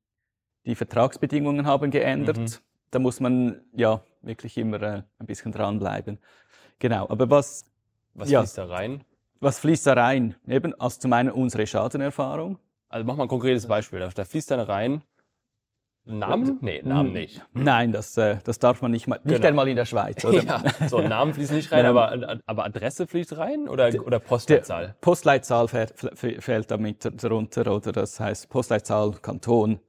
die 0.66 0.76
Vertragsbedingungen 0.76 1.66
haben 1.66 1.92
geändert. 1.92 2.38
Mhm. 2.38 2.54
Da 2.92 3.00
muss 3.00 3.20
man 3.20 3.62
ja 3.74 4.02
wirklich 4.22 4.58
immer 4.58 4.82
äh, 4.82 5.04
ein 5.20 5.26
bisschen 5.26 5.52
dranbleiben. 5.52 6.18
Genau. 6.80 7.08
Aber 7.10 7.30
was, 7.30 7.66
was 8.14 8.30
ja, 8.30 8.40
fließt 8.40 8.58
da 8.58 8.66
rein? 8.66 9.04
Was 9.40 9.60
fließt 9.60 9.88
da 9.88 9.94
rein? 9.94 10.36
Eben, 10.48 10.74
also 10.80 11.00
zum 11.00 11.14
einen 11.14 11.32
unsere 11.32 11.66
Schadenerfahrung. 11.66 12.60
Also 12.90 13.06
mach 13.06 13.16
mal 13.16 13.24
ein 13.24 13.30
konkretes 13.30 13.68
Beispiel. 13.68 14.00
Da 14.00 14.26
fließt 14.26 14.52
dann 14.52 14.60
rein, 14.60 15.04
Namen? 16.06 16.58
Nee, 16.62 16.82
Namen 16.84 17.14
nicht. 17.14 17.42
Nein, 17.54 17.92
das, 17.92 18.18
äh, 18.18 18.38
das 18.44 18.58
darf 18.58 18.82
man 18.82 18.92
nicht 18.92 19.08
mal, 19.08 19.20
nicht 19.24 19.38
genau. 19.38 19.48
einmal 19.50 19.68
in 19.68 19.76
der 19.76 19.86
Schweiz, 19.86 20.24
oder? 20.26 20.44
ja, 20.44 20.64
so 20.88 21.00
Namen 21.00 21.34
fließen 21.34 21.56
nicht 21.56 21.72
rein, 21.72 21.86
aber, 21.86 22.40
aber 22.46 22.66
Adresse 22.66 23.06
fließt 23.06 23.38
rein 23.38 23.70
oder, 23.70 23.92
oder 24.06 24.20
Postleitzahl? 24.20 24.96
Postleitzahl 25.02 25.68
fällt, 25.68 25.94
fällt 26.18 26.72
damit 26.72 27.24
darunter, 27.24 27.72
oder 27.74 27.92
das 27.92 28.20
heißt 28.20 28.50
Postleitzahl, 28.50 29.12
Kanton, 29.22 29.80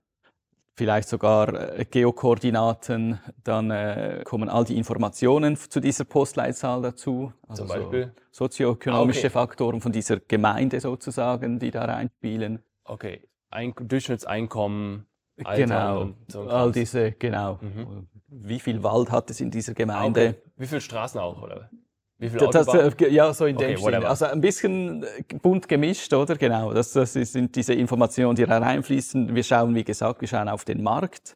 vielleicht 0.80 1.10
sogar 1.10 1.78
äh, 1.78 1.84
Geokoordinaten, 1.84 3.20
dann 3.44 3.70
äh, 3.70 4.22
kommen 4.24 4.48
all 4.48 4.64
die 4.64 4.78
Informationen 4.78 5.56
zu 5.56 5.78
dieser 5.78 6.04
Postleitzahl 6.06 6.80
dazu. 6.80 7.34
Also 7.46 7.66
Zum 7.66 7.68
Beispiel? 7.68 8.14
So 8.30 8.44
sozioökonomische 8.44 9.18
ah, 9.18 9.24
okay. 9.24 9.30
Faktoren 9.30 9.82
von 9.82 9.92
dieser 9.92 10.20
Gemeinde 10.20 10.80
sozusagen, 10.80 11.58
die 11.58 11.70
da 11.70 11.84
reinspielen. 11.84 12.62
Okay, 12.84 13.28
Ein 13.50 13.74
Durchschnittseinkommen, 13.78 15.04
Alter 15.44 15.62
genau, 15.62 16.08
so 16.28 16.48
all 16.48 16.72
diese, 16.72 17.12
genau. 17.12 17.58
Mhm. 17.60 18.08
Wie 18.28 18.58
viel 18.58 18.82
Wald 18.82 19.10
hat 19.10 19.28
es 19.28 19.42
in 19.42 19.50
dieser 19.50 19.74
Gemeinde? 19.74 20.28
Okay. 20.28 20.52
Wie 20.56 20.66
viele 20.66 20.80
Straßen 20.80 21.20
auch, 21.20 21.42
oder? 21.42 21.68
Wie 22.20 22.28
viel 22.28 22.38
das, 22.38 22.68
äh, 22.68 23.08
Ja, 23.08 23.32
so 23.32 23.46
in 23.46 23.56
okay, 23.56 23.74
dem 23.74 23.78
Sinne. 23.78 24.06
Also 24.06 24.26
ein 24.26 24.42
bisschen 24.42 25.02
äh, 25.04 25.22
bunt 25.40 25.68
gemischt, 25.68 26.12
oder? 26.12 26.36
Genau. 26.36 26.74
Das, 26.74 26.92
das 26.92 27.14
sind 27.14 27.56
diese 27.56 27.72
Informationen, 27.72 28.36
die 28.36 28.44
da 28.44 28.58
reinfließen. 28.58 29.34
Wir 29.34 29.42
schauen, 29.42 29.74
wie 29.74 29.84
gesagt, 29.84 30.20
wir 30.20 30.28
schauen 30.28 30.50
auf 30.50 30.66
den 30.66 30.82
Markt. 30.82 31.34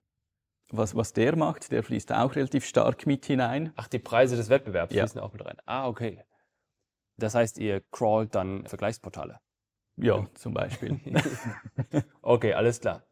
Was, 0.70 0.94
was 0.94 1.12
der 1.12 1.36
macht, 1.36 1.72
der 1.72 1.82
fließt 1.82 2.12
auch 2.12 2.36
relativ 2.36 2.66
stark 2.66 3.06
mit 3.06 3.24
hinein. 3.24 3.72
Ach, 3.76 3.88
die 3.88 3.98
Preise 3.98 4.36
des 4.36 4.50
Wettbewerbs 4.50 4.94
ja. 4.94 5.04
fließen 5.04 5.20
auch 5.20 5.32
mit 5.32 5.44
rein. 5.44 5.56
Ah, 5.64 5.88
okay. 5.88 6.22
Das 7.16 7.34
heißt, 7.34 7.58
ihr 7.58 7.80
crawlt 7.90 8.34
dann 8.34 8.66
Vergleichsportale. 8.66 9.38
Ja, 9.96 10.26
zum 10.34 10.52
Beispiel. 10.52 11.00
okay, 12.22 12.54
alles 12.54 12.80
klar. 12.80 13.04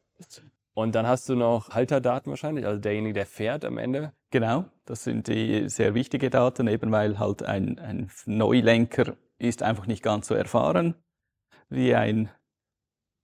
Und 0.74 0.94
dann 0.94 1.06
hast 1.06 1.28
du 1.28 1.36
noch 1.36 1.70
Halterdaten 1.70 2.30
wahrscheinlich, 2.30 2.66
also 2.66 2.80
derjenige, 2.80 3.14
der 3.14 3.26
fährt 3.26 3.64
am 3.64 3.78
Ende. 3.78 4.12
Genau, 4.32 4.64
das 4.86 5.04
sind 5.04 5.28
die 5.28 5.68
sehr 5.68 5.94
wichtige 5.94 6.30
Daten, 6.30 6.66
eben 6.66 6.90
weil 6.90 7.18
halt 7.18 7.42
ein, 7.42 7.78
ein 7.78 8.10
Neulenker 8.24 9.14
ist 9.36 9.62
einfach 9.62 9.86
nicht 9.86 10.02
ganz 10.02 10.26
so 10.26 10.34
erfahren 10.34 10.94
wie 11.68 11.94
ein, 11.94 12.30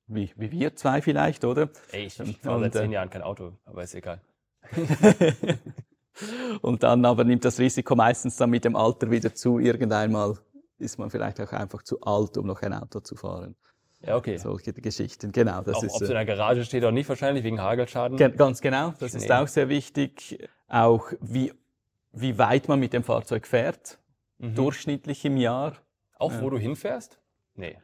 wie, 0.06 0.32
wie 0.36 0.50
wir 0.50 0.76
zwei 0.76 1.00
vielleicht, 1.00 1.46
oder? 1.46 1.70
Ey, 1.92 2.06
ich, 2.06 2.14
fahre 2.14 2.60
seit 2.60 2.74
zehn 2.74 2.90
äh, 2.90 2.94
Jahren 2.94 3.08
kein 3.08 3.22
Auto, 3.22 3.52
aber 3.64 3.84
ist 3.84 3.94
egal. 3.94 4.20
und 6.60 6.82
dann 6.82 7.06
aber 7.06 7.24
nimmt 7.24 7.44
das 7.46 7.58
Risiko 7.58 7.96
meistens 7.96 8.36
dann 8.36 8.50
mit 8.50 8.66
dem 8.66 8.76
Alter 8.76 9.10
wieder 9.10 9.34
zu. 9.34 9.58
Irgendeinmal 9.58 10.38
ist 10.76 10.98
man 10.98 11.08
vielleicht 11.08 11.40
auch 11.40 11.52
einfach 11.52 11.82
zu 11.84 12.02
alt, 12.02 12.36
um 12.36 12.46
noch 12.46 12.60
ein 12.60 12.74
Auto 12.74 13.00
zu 13.00 13.16
fahren. 13.16 13.56
Ja, 14.00 14.16
okay. 14.16 14.36
Solche 14.36 14.72
Geschichten, 14.72 15.32
genau. 15.32 15.62
Das 15.62 15.76
auch, 15.76 15.82
ist, 15.82 15.94
ob 15.96 16.02
es 16.02 16.08
in 16.08 16.14
der 16.14 16.24
Garage 16.24 16.64
steht 16.64 16.82
oder 16.82 16.92
nicht, 16.92 17.08
wahrscheinlich 17.08 17.42
wegen 17.44 17.60
Hagelschaden. 17.60 18.16
Ganz 18.36 18.60
genau, 18.60 18.94
das 19.00 19.14
ist 19.14 19.30
auch 19.30 19.48
sehr 19.48 19.68
wichtig. 19.68 20.38
Auch 20.68 21.12
wie 21.20 21.52
wie 22.12 22.38
weit 22.38 22.68
man 22.68 22.80
mit 22.80 22.92
dem 22.94 23.04
Fahrzeug 23.04 23.46
fährt, 23.46 23.98
Mhm. 24.38 24.54
durchschnittlich 24.54 25.24
im 25.24 25.36
Jahr. 25.36 25.74
Auch 26.18 26.32
wo 26.40 26.48
du 26.50 26.58
hinfährst? 26.58 27.18
Nee. 27.54 27.76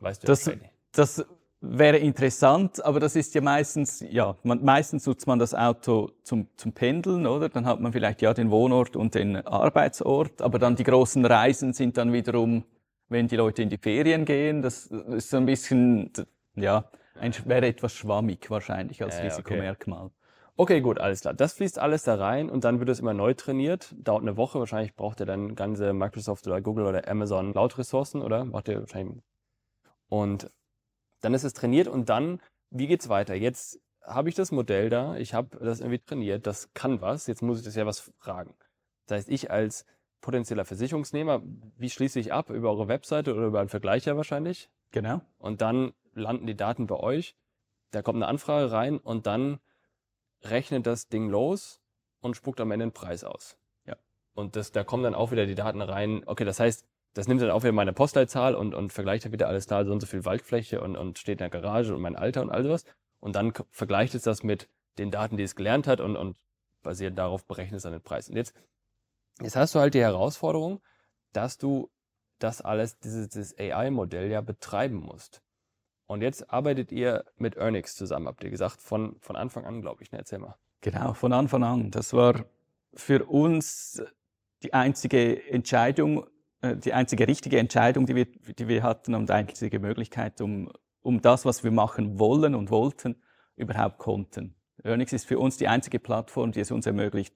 Weißt 0.00 0.22
du 0.22 0.26
Das, 0.26 0.46
ja 0.46 0.54
nicht. 0.56 0.70
das 0.92 1.24
wäre 1.60 1.98
interessant, 1.98 2.84
aber 2.84 2.98
das 3.00 3.14
ist 3.16 3.34
ja 3.34 3.40
meistens, 3.40 4.04
ja, 4.10 4.36
man, 4.42 4.64
meistens 4.64 5.06
nutzt 5.06 5.26
man 5.26 5.38
das 5.38 5.54
Auto 5.54 6.10
zum, 6.22 6.48
zum 6.56 6.72
Pendeln, 6.72 7.26
oder? 7.26 7.48
Dann 7.50 7.66
hat 7.66 7.80
man 7.80 7.92
vielleicht 7.92 8.20
ja 8.22 8.32
den 8.34 8.50
Wohnort 8.50 8.96
und 8.96 9.14
den 9.14 9.36
Arbeitsort, 9.46 10.40
aber 10.42 10.58
dann 10.58 10.76
die 10.76 10.84
großen 10.84 11.24
Reisen 11.24 11.72
sind 11.72 11.96
dann 11.98 12.12
wiederum, 12.12 12.64
wenn 13.10 13.28
die 13.28 13.36
Leute 13.36 13.62
in 13.62 13.68
die 13.68 13.76
Ferien 13.76 14.24
gehen, 14.24 14.62
das 14.62 14.86
ist 14.86 15.30
so 15.30 15.36
ein 15.36 15.46
bisschen, 15.46 16.10
ja, 16.54 16.90
ein, 17.18 17.34
wäre 17.44 17.66
etwas 17.66 17.92
schwammig 17.92 18.50
wahrscheinlich 18.50 19.02
als 19.02 19.16
Ja, 19.16 19.24
ja, 19.24 19.26
okay. 19.26 19.34
Risikomerkmal. 19.34 20.10
Okay, 20.56 20.80
gut, 20.80 20.98
alles 20.98 21.22
klar. 21.22 21.34
Das 21.34 21.54
fließt 21.54 21.78
alles 21.78 22.04
da 22.04 22.14
rein 22.16 22.50
und 22.50 22.64
dann 22.64 22.78
wird 22.80 22.88
es 22.90 23.00
immer 23.00 23.14
neu 23.14 23.34
trainiert. 23.34 23.94
Dauert 23.96 24.22
eine 24.22 24.36
Woche. 24.36 24.58
Wahrscheinlich 24.58 24.94
braucht 24.94 25.20
ihr 25.20 25.26
dann 25.26 25.54
ganze 25.54 25.92
Microsoft 25.92 26.46
oder 26.46 26.60
Google 26.60 26.86
oder 26.86 27.08
Amazon 27.08 27.52
Cloud-Ressourcen, 27.52 28.22
oder? 28.22 28.44
Macht 28.44 28.68
ihr 28.68 28.80
wahrscheinlich. 28.80 29.22
Und 30.08 30.50
dann 31.22 31.34
ist 31.34 31.44
es 31.44 31.54
trainiert 31.54 31.88
und 31.88 32.08
dann, 32.08 32.40
wie 32.70 32.86
geht's 32.86 33.08
weiter? 33.08 33.34
Jetzt 33.34 33.80
habe 34.02 34.28
ich 34.28 34.34
das 34.34 34.52
Modell 34.52 34.90
da, 34.90 35.16
ich 35.16 35.34
habe 35.34 35.58
das 35.64 35.80
irgendwie 35.80 35.98
trainiert, 35.98 36.46
das 36.46 36.72
kann 36.74 37.00
was, 37.00 37.26
jetzt 37.26 37.42
muss 37.42 37.58
ich 37.60 37.64
das 37.64 37.74
ja 37.74 37.86
was 37.86 38.12
fragen. 38.18 38.54
Das 39.06 39.18
heißt, 39.18 39.28
ich 39.30 39.50
als 39.50 39.84
potenzieller 40.20 40.64
Versicherungsnehmer, 40.64 41.42
wie 41.76 41.90
schließe 41.90 42.20
ich 42.20 42.32
ab? 42.32 42.50
Über 42.50 42.70
eure 42.70 42.88
Webseite 42.88 43.34
oder 43.34 43.46
über 43.46 43.60
einen 43.60 43.68
Vergleicher 43.68 44.16
wahrscheinlich? 44.16 44.68
Genau. 44.92 45.20
und 45.38 45.60
dann 45.60 45.92
landen 46.14 46.46
die 46.48 46.56
Daten 46.56 46.88
bei 46.88 46.96
euch. 46.96 47.36
Da 47.92 48.02
kommt 48.02 48.16
eine 48.16 48.26
Anfrage 48.26 48.72
rein 48.72 48.98
und 48.98 49.26
dann 49.26 49.60
rechnet 50.42 50.86
das 50.86 51.08
Ding 51.08 51.28
los 51.28 51.80
und 52.20 52.36
spuckt 52.36 52.60
am 52.60 52.70
Ende 52.70 52.84
einen 52.84 52.92
Preis 52.92 53.24
aus. 53.24 53.56
Ja. 53.86 53.96
Und 54.34 54.56
das, 54.56 54.72
da 54.72 54.84
kommen 54.84 55.02
dann 55.02 55.14
auch 55.14 55.30
wieder 55.30 55.46
die 55.46 55.54
Daten 55.54 55.80
rein. 55.80 56.22
Okay, 56.26 56.44
das 56.44 56.60
heißt, 56.60 56.84
das 57.14 57.26
nimmt 57.26 57.42
dann 57.42 57.50
auch 57.50 57.62
wieder 57.62 57.72
meine 57.72 57.92
Postleitzahl 57.92 58.54
und, 58.54 58.74
und 58.74 58.92
vergleicht 58.92 59.24
dann 59.24 59.32
wieder 59.32 59.48
alles 59.48 59.66
da, 59.66 59.84
so 59.84 59.92
und 59.92 60.00
so 60.00 60.06
viel 60.06 60.24
Waldfläche 60.24 60.80
und, 60.80 60.96
und 60.96 61.18
steht 61.18 61.40
in 61.40 61.50
der 61.50 61.50
Garage 61.50 61.94
und 61.94 62.00
mein 62.00 62.16
Alter 62.16 62.42
und 62.42 62.50
all 62.50 62.62
sowas. 62.62 62.84
Und 63.18 63.36
dann 63.36 63.52
vergleicht 63.70 64.14
es 64.14 64.22
das 64.22 64.42
mit 64.42 64.68
den 64.98 65.10
Daten, 65.10 65.36
die 65.36 65.42
es 65.42 65.56
gelernt 65.56 65.86
hat 65.86 66.00
und, 66.00 66.16
und 66.16 66.36
basiert 66.82 67.18
darauf 67.18 67.44
berechnet 67.44 67.78
es 67.78 67.82
dann 67.82 67.92
den 67.92 68.02
Preis. 68.02 68.28
Und 68.28 68.36
jetzt, 68.36 68.54
jetzt 69.40 69.56
hast 69.56 69.74
du 69.74 69.80
halt 69.80 69.94
die 69.94 70.00
Herausforderung, 70.00 70.80
dass 71.32 71.58
du 71.58 71.90
das 72.38 72.60
alles, 72.60 72.98
dieses, 72.98 73.28
dieses 73.28 73.58
AI-Modell 73.58 74.30
ja 74.30 74.40
betreiben 74.40 74.96
musst. 74.96 75.42
Und 76.06 76.22
jetzt 76.22 76.50
arbeitet 76.50 76.90
ihr 76.90 77.24
mit 77.36 77.56
Ernix 77.56 77.94
zusammen, 77.94 78.26
habt 78.26 78.42
ihr 78.42 78.50
gesagt, 78.50 78.80
von, 78.80 79.16
von 79.20 79.36
Anfang 79.36 79.64
an, 79.64 79.80
glaube 79.80 80.02
ich. 80.02 80.10
Ne? 80.10 80.18
Erzähl 80.18 80.40
mal. 80.40 80.56
Genau, 80.80 81.12
von 81.14 81.32
Anfang 81.32 81.62
an. 81.62 81.90
Das 81.90 82.12
war 82.12 82.44
für 82.94 83.26
uns 83.26 84.02
die 84.62 84.74
einzige 84.74 85.48
Entscheidung, 85.48 86.26
äh, 86.62 86.76
die 86.76 86.92
einzige 86.92 87.28
richtige 87.28 87.58
Entscheidung, 87.58 88.06
die 88.06 88.16
wir, 88.16 88.24
die 88.26 88.66
wir 88.66 88.82
hatten 88.82 89.14
und 89.14 89.28
die 89.28 89.32
einzige 89.32 89.78
Möglichkeit, 89.78 90.40
um, 90.40 90.72
um 91.02 91.20
das, 91.20 91.44
was 91.44 91.62
wir 91.62 91.70
machen 91.70 92.18
wollen 92.18 92.54
und 92.54 92.70
wollten, 92.70 93.22
überhaupt 93.56 93.98
konnten. 93.98 94.56
Earnix 94.82 95.12
ist 95.12 95.26
für 95.26 95.38
uns 95.38 95.58
die 95.58 95.68
einzige 95.68 95.98
Plattform, 95.98 96.52
die 96.52 96.60
es 96.60 96.70
uns 96.70 96.86
ermöglicht, 96.86 97.34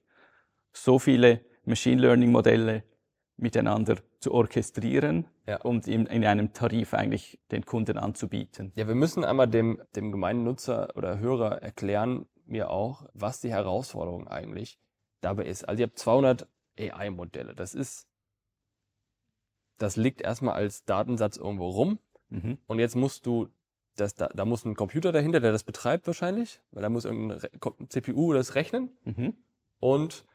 so 0.73 0.99
viele 0.99 1.45
Machine 1.65 2.01
Learning 2.01 2.31
Modelle 2.31 2.83
miteinander 3.37 3.97
zu 4.19 4.31
orchestrieren 4.33 5.25
Ja. 5.47 5.61
und 5.61 5.87
in, 5.87 6.05
in 6.05 6.23
einem 6.25 6.53
Tarif 6.53 6.93
eigentlich 6.93 7.39
den 7.51 7.65
Kunden 7.65 7.97
anzubieten. 7.97 8.71
Ja, 8.75 8.87
wir 8.87 8.95
müssen 8.95 9.25
einmal 9.25 9.47
dem, 9.47 9.81
dem 9.95 10.11
gemeinen 10.11 10.43
Nutzer 10.43 10.95
oder 10.95 11.19
Hörer 11.19 11.61
erklären, 11.61 12.27
mir 12.45 12.69
auch, 12.69 13.05
was 13.13 13.41
die 13.41 13.49
Herausforderung 13.51 14.27
eigentlich 14.27 14.79
dabei 15.21 15.45
ist. 15.45 15.67
Also 15.67 15.81
ihr 15.81 15.87
habt 15.87 15.99
200 15.99 16.47
AI-Modelle. 16.79 17.55
Das 17.55 17.73
ist, 17.73 18.07
das 19.77 19.95
liegt 19.95 20.21
erstmal 20.21 20.55
als 20.55 20.85
Datensatz 20.85 21.37
irgendwo 21.37 21.69
rum. 21.69 21.99
Mhm. 22.29 22.57
Und 22.67 22.79
jetzt 22.79 22.95
musst 22.95 23.25
du, 23.25 23.49
das, 23.95 24.15
da, 24.15 24.27
da 24.27 24.45
muss 24.45 24.65
ein 24.65 24.75
Computer 24.75 25.11
dahinter, 25.11 25.39
der 25.39 25.51
das 25.51 25.63
betreibt 25.63 26.07
wahrscheinlich, 26.07 26.61
weil 26.71 26.83
da 26.83 26.89
muss 26.89 27.05
irgendein 27.05 27.39
Re 27.39 27.49
CPU 27.89 28.33
das 28.33 28.55
rechnen. 28.55 28.97
Mhm. 29.03 29.33
Und 29.79 30.25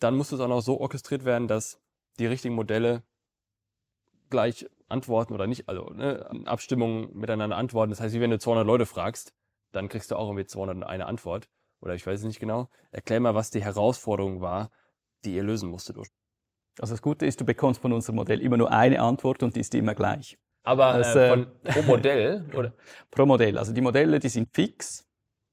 dann 0.00 0.16
muss 0.16 0.32
es 0.32 0.40
auch 0.40 0.48
noch 0.48 0.60
so 0.60 0.80
orchestriert 0.80 1.24
werden, 1.24 1.48
dass 1.48 1.80
die 2.18 2.26
richtigen 2.26 2.54
Modelle 2.54 3.02
gleich 4.30 4.68
antworten 4.88 5.34
oder 5.34 5.46
nicht, 5.46 5.68
also 5.68 5.90
ne, 5.90 6.28
in 6.32 6.46
Abstimmung 6.46 7.16
miteinander 7.16 7.56
antworten. 7.56 7.90
Das 7.90 8.00
heißt, 8.00 8.14
wie 8.14 8.20
wenn 8.20 8.30
du 8.30 8.38
200 8.38 8.66
Leute 8.66 8.86
fragst, 8.86 9.32
dann 9.72 9.88
kriegst 9.88 10.10
du 10.10 10.16
auch 10.16 10.28
irgendwie 10.28 10.46
201 10.46 11.04
Antwort. 11.04 11.48
Oder 11.80 11.94
ich 11.94 12.06
weiß 12.06 12.20
es 12.20 12.26
nicht 12.26 12.40
genau. 12.40 12.68
Erklär 12.90 13.20
mal, 13.20 13.34
was 13.34 13.50
die 13.50 13.62
Herausforderung 13.62 14.40
war, 14.40 14.70
die 15.24 15.34
ihr 15.34 15.42
lösen 15.42 15.68
musstet. 15.68 15.96
Also 16.80 16.94
das 16.94 17.02
Gute 17.02 17.26
ist, 17.26 17.40
du 17.40 17.44
bekommst 17.44 17.80
von 17.80 17.92
unserem 17.92 18.16
Modell 18.16 18.40
immer 18.40 18.56
nur 18.56 18.72
eine 18.72 19.00
Antwort 19.00 19.42
und 19.42 19.56
die 19.56 19.60
ist 19.60 19.74
immer 19.74 19.94
gleich. 19.94 20.38
Aber 20.64 20.94
äh, 20.96 21.00
äh, 21.00 21.28
von, 21.28 21.46
pro 21.64 21.82
Modell, 21.82 22.44
oder? 22.54 22.74
Pro 23.10 23.26
Modell. 23.26 23.56
Also 23.56 23.72
die 23.72 23.80
Modelle, 23.80 24.18
die 24.18 24.28
sind 24.28 24.48
fix. 24.52 25.07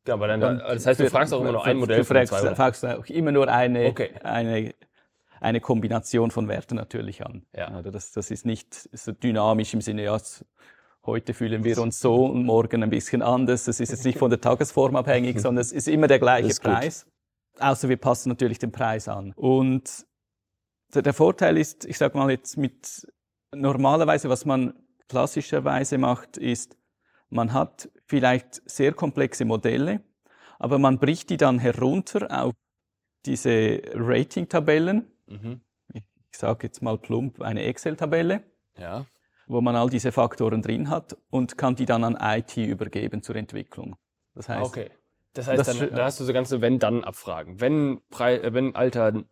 Ja, 0.08 0.13
aber 0.13 0.28
dann, 0.28 0.44
Und 0.44 0.60
das 0.62 0.86
heißt, 0.86 1.00
du 1.00 1.06
für- 1.06 1.10
fragst 1.10 1.34
auch 1.34 1.41
immer 1.41 1.52
nur 1.52 1.63
für- 1.63 1.70
ein 1.70 1.78
Modell 1.78 2.00
Du 2.00 2.06
fragst, 2.06 2.30
200. 2.34 2.56
fragst 2.56 2.86
auch 2.86 3.06
immer 3.08 3.32
nur 3.32 3.48
eine, 3.48 3.88
Okay. 3.88 4.12
eine, 4.24 4.74
eine 5.41 5.60
Kombination 5.62 6.32
von 6.32 6.48
Werten 6.48 6.76
natürlich 6.76 7.26
an. 7.26 7.46
Ja. 7.56 7.78
Oder 7.78 7.91
Das, 7.91 8.12
das 8.12 8.32
ist 8.32 8.46
nicht 8.46 8.74
so 8.94 9.12
dynamisch 9.12 9.74
im 9.74 9.82
Sinne, 9.82 10.04
ja, 10.04 10.18
heute 11.06 11.34
fühlen 11.34 11.63
wir 11.63 11.78
uns 11.80 12.00
so 12.00 12.26
und 12.26 12.46
morgen 12.46 12.84
ein 12.84 12.89
bisschen 12.89 13.22
anders. 13.22 13.65
Das 13.65 13.80
ist 13.80 13.89
jetzt 13.89 14.06
nicht 14.06 14.18
von 14.20 14.30
der 14.30 14.41
Tagesform 14.41 14.96
abhängig, 14.96 15.39
sondern 15.41 15.62
es 15.62 15.72
ist 15.72 15.88
immer 15.88 16.08
der 16.08 16.20
gleiche 16.20 16.48
ist 16.50 16.63
gut. 16.63 16.72
Preis. 16.74 17.06
Außer 17.60 17.89
wir 17.89 17.98
passen 17.98 18.30
natürlich 18.30 18.60
den 18.60 18.72
Preis 18.72 19.08
an. 19.08 19.32
Und 19.36 20.06
der, 20.94 21.13
Vorteil 21.13 21.58
ist, 21.58 21.86
ich 21.86 21.98
sage 21.98 22.18
mal 22.18 22.30
jetzt 22.30 22.58
mit 22.58 23.08
normalerweise, 23.54 24.30
was 24.30 24.46
man 24.46 24.74
klassischerweise 25.10 25.98
macht, 25.98 26.38
ist, 26.38 26.78
man 27.30 27.54
hat 27.54 27.89
vielleicht 28.08 28.62
sehr 28.70 28.94
komplexe 28.94 29.46
Modelle, 29.46 30.02
aber 30.60 30.78
man 30.80 31.00
bricht 31.00 31.30
die 31.30 31.38
dann 31.38 31.60
herunter 31.60 32.28
auf 32.46 32.54
diese 33.26 33.82
Rating-Tabellen. 33.94 35.08
Mhm. 35.28 35.62
Ich 35.94 36.38
sage 36.39 36.68
jetzt 36.68 36.82
mal 36.82 36.98
plump 36.98 37.41
eine 37.41 37.63
Excel-Tabelle, 37.63 38.44
Ja. 38.78 39.06
wo 39.48 39.62
man 39.62 39.76
all 39.76 39.89
diese 39.89 40.12
Faktoren 40.12 40.62
drin 40.62 40.89
hat 40.89 41.18
und 41.30 41.58
kann 41.58 41.76
die 41.76 41.86
dann 41.86 42.04
an 42.04 42.18
IT 42.20 42.58
übergeben 42.58 43.22
zur 43.24 43.36
Entwicklung. 43.38 43.96
Das 44.34 44.50
heißt, 44.50 44.65
Okay. 44.70 44.89
Das 45.34 45.48
heißt, 45.48 45.60
Das- 45.68 45.78
dann, 45.78 45.89
dann 45.89 46.02
hast 46.06 46.20
du 46.20 46.24
so 46.24 46.32
ganze 46.32 46.62
Wenn-Dann-Abfragen. 46.62 47.60
Wenn, 47.60 48.00
äh, 48.20 48.54
wenn 48.54 48.74
Alter 48.74 49.24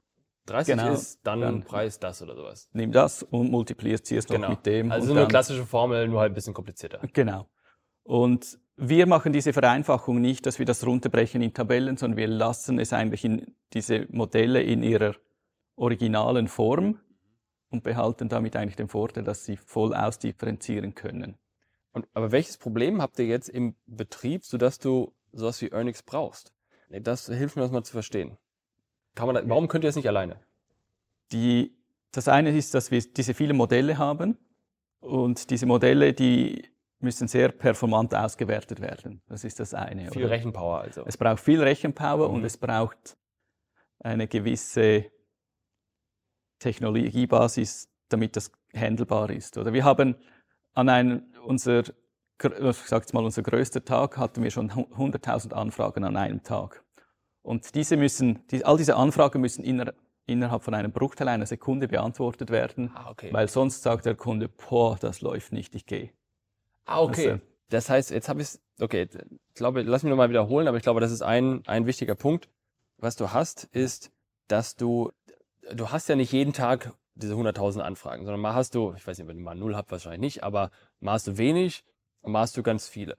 30 0.45 0.75
Genau. 0.75 0.91
ist, 0.91 1.19
dann, 1.25 1.39
Dann- 1.39 1.63
Preis 1.63 1.97
das 1.97 2.21
oder 2.21 2.35
sowas. 2.35 2.67
nimm 2.73 2.91
das 2.91 3.23
und 3.23 3.49
multiplizierst 3.49 4.29
es 4.29 4.37
noch 4.37 4.49
mit 4.49 4.65
dem. 4.65 4.91
Also 4.91 5.07
so 5.07 5.13
eine 5.13 5.27
klassische 5.29 5.65
Formel, 5.65 6.09
nur 6.09 6.19
halt 6.19 6.33
ein 6.33 6.35
bisschen 6.35 6.53
komplizierter. 6.53 6.99
Genau. 7.13 7.47
Und 8.03 8.59
wir 8.75 9.07
machen 9.07 9.33
diese 9.33 9.53
Vereinfachung 9.53 10.19
nicht, 10.19 10.45
dass 10.45 10.59
wir 10.59 10.65
das 10.65 10.85
runterbrechen 10.85 11.41
in 11.41 11.53
Tabellen, 11.53 11.97
sondern 11.97 12.17
wir 12.17 12.27
lassen 12.27 12.79
es 12.79 12.91
eigentlich 12.91 13.23
in 13.23 13.55
diese 13.73 14.07
Modelle 14.09 14.61
in 14.61 14.83
ihrer 14.83 15.15
originalen 15.75 16.47
Form 16.47 16.99
und 17.69 17.83
behalten 17.83 18.29
damit 18.29 18.55
eigentlich 18.55 18.75
den 18.75 18.87
Vorteil, 18.87 19.23
dass 19.23 19.45
sie 19.45 19.57
voll 19.57 19.93
ausdifferenzieren 19.93 20.95
können. 20.95 21.37
Und, 21.91 22.07
aber 22.13 22.31
welches 22.31 22.57
Problem 22.57 23.01
habt 23.01 23.19
ihr 23.19 23.25
jetzt 23.25 23.49
im 23.49 23.75
Betrieb, 23.85 24.43
sodass 24.43 24.79
du 24.79 25.13
sowas 25.31 25.61
wie 25.61 25.69
Earnix 25.69 26.01
brauchst? 26.03 26.53
Das 26.89 27.27
hilft 27.27 27.55
mir 27.55 27.63
das 27.63 27.71
mal 27.71 27.83
zu 27.83 27.93
verstehen. 27.93 28.37
Kann 29.15 29.27
man 29.27 29.49
warum 29.49 29.67
könnt 29.67 29.83
ihr 29.83 29.87
das 29.87 29.95
nicht 29.95 30.07
alleine? 30.07 30.39
Die, 31.31 31.75
das 32.11 32.27
eine 32.27 32.55
ist, 32.55 32.73
dass 32.73 32.91
wir 32.91 33.01
diese 33.01 33.33
vielen 33.33 33.57
Modelle 33.57 33.97
haben 33.97 34.37
und 34.99 35.49
diese 35.49 35.65
Modelle, 35.65 36.13
die 36.13 36.72
müssen 37.03 37.27
sehr 37.27 37.49
performant 37.49 38.13
ausgewertet 38.15 38.79
werden. 38.81 39.21
Das 39.27 39.43
ist 39.43 39.59
das 39.59 39.73
eine. 39.73 40.09
Viel 40.11 40.23
oder? 40.25 40.31
Rechenpower 40.33 40.81
also. 40.81 41.03
Es 41.05 41.17
braucht 41.17 41.39
viel 41.41 41.61
Rechenpower 41.61 42.29
Mhm. 42.29 42.35
und 42.35 42.43
es 42.45 42.57
braucht 42.57 43.17
eine 43.99 44.27
gewisse 44.27 45.11
Technologiebasis, 46.59 47.89
damit 48.09 48.35
das 48.35 48.51
handelbar 48.75 49.29
ist. 49.29 49.57
Oder 49.57 49.73
wir 49.73 49.83
haben 49.83 50.15
an 50.73 50.89
einem, 50.89 51.23
unser, 51.45 51.79
ich 51.81 52.77
sag 52.85 53.01
jetzt 53.03 53.13
mal, 53.13 53.23
unser 53.23 53.43
größter 53.43 53.83
Tag 53.83 54.17
hatten 54.17 54.43
wir 54.43 54.51
schon 54.51 54.75
hu- 54.75 54.87
100.000 54.95 55.53
Anfragen 55.53 56.03
an 56.03 56.17
einem 56.17 56.43
Tag. 56.43 56.83
Und 57.41 57.75
diese 57.75 57.97
müssen, 57.97 58.45
die, 58.47 58.63
all 58.63 58.77
diese 58.77 58.95
Anfragen 58.95 59.41
müssen 59.41 59.63
inner, 59.65 59.93
innerhalb 60.25 60.63
von 60.63 60.73
einem 60.73 60.91
Bruchteil 60.93 61.27
einer 61.27 61.45
Sekunde 61.45 61.87
beantwortet 61.89 62.49
werden, 62.49 62.91
Ah, 62.95 63.11
okay. 63.11 63.33
weil 63.33 63.47
sonst 63.49 63.83
sagt 63.83 64.05
der 64.05 64.15
Kunde, 64.15 64.47
boah, 64.47 64.97
das 64.97 65.19
läuft 65.21 65.51
nicht, 65.51 65.75
ich 65.75 65.85
gehe. 65.85 66.11
Ah, 66.85 67.01
okay. 67.01 67.31
Also- 67.31 67.43
das 67.69 67.89
heißt, 67.89 68.11
jetzt 68.11 68.29
habe 68.29 68.41
ich 68.41 68.49
es, 68.49 68.61
okay, 68.79 69.07
ich 69.11 69.55
glaube, 69.55 69.81
lass 69.81 70.03
mich 70.03 70.11
nochmal 70.11 70.29
wiederholen, 70.29 70.67
aber 70.67 70.77
ich 70.77 70.83
glaube, 70.83 70.99
das 70.99 71.11
ist 71.11 71.23
ein, 71.23 71.63
ein 71.65 71.87
wichtiger 71.87 72.13
Punkt. 72.13 72.49
Was 72.97 73.15
du 73.15 73.31
hast, 73.31 73.63
ist, 73.65 74.11
dass 74.47 74.75
du, 74.75 75.11
du 75.73 75.89
hast 75.89 76.07
ja 76.07 76.15
nicht 76.15 76.31
jeden 76.31 76.53
Tag 76.53 76.93
diese 77.15 77.33
100.000 77.33 77.79
Anfragen, 77.81 78.25
sondern 78.25 78.41
mal 78.41 78.53
hast 78.53 78.75
du, 78.75 78.93
ich 78.95 79.05
weiß 79.05 79.17
nicht, 79.17 79.27
wenn 79.27 79.37
du 79.37 79.43
mal 79.43 79.55
null 79.55 79.75
habt, 79.75 79.91
wahrscheinlich 79.91 80.21
nicht, 80.21 80.43
aber 80.43 80.69
mal 80.99 81.13
hast 81.13 81.27
du 81.27 81.37
wenig 81.37 81.83
und 82.21 82.31
mal 82.31 82.41
hast 82.41 82.55
du 82.57 82.63
ganz 82.63 82.87
viele. 82.87 83.17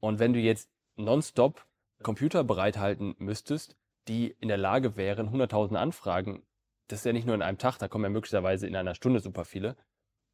Und 0.00 0.18
wenn 0.18 0.32
du 0.32 0.38
jetzt 0.38 0.70
nonstop 0.96 1.66
Computer 2.02 2.42
bereithalten 2.42 3.14
müsstest, 3.18 3.76
die 4.08 4.34
in 4.40 4.48
der 4.48 4.56
Lage 4.56 4.96
wären, 4.96 5.28
100.000 5.28 5.76
Anfragen, 5.76 6.42
das 6.88 7.00
ist 7.00 7.04
ja 7.04 7.12
nicht 7.12 7.26
nur 7.26 7.34
in 7.34 7.42
einem 7.42 7.58
Tag, 7.58 7.78
da 7.78 7.88
kommen 7.88 8.04
ja 8.04 8.10
möglicherweise 8.10 8.66
in 8.66 8.76
einer 8.76 8.94
Stunde 8.94 9.20
super 9.20 9.44
viele, 9.44 9.76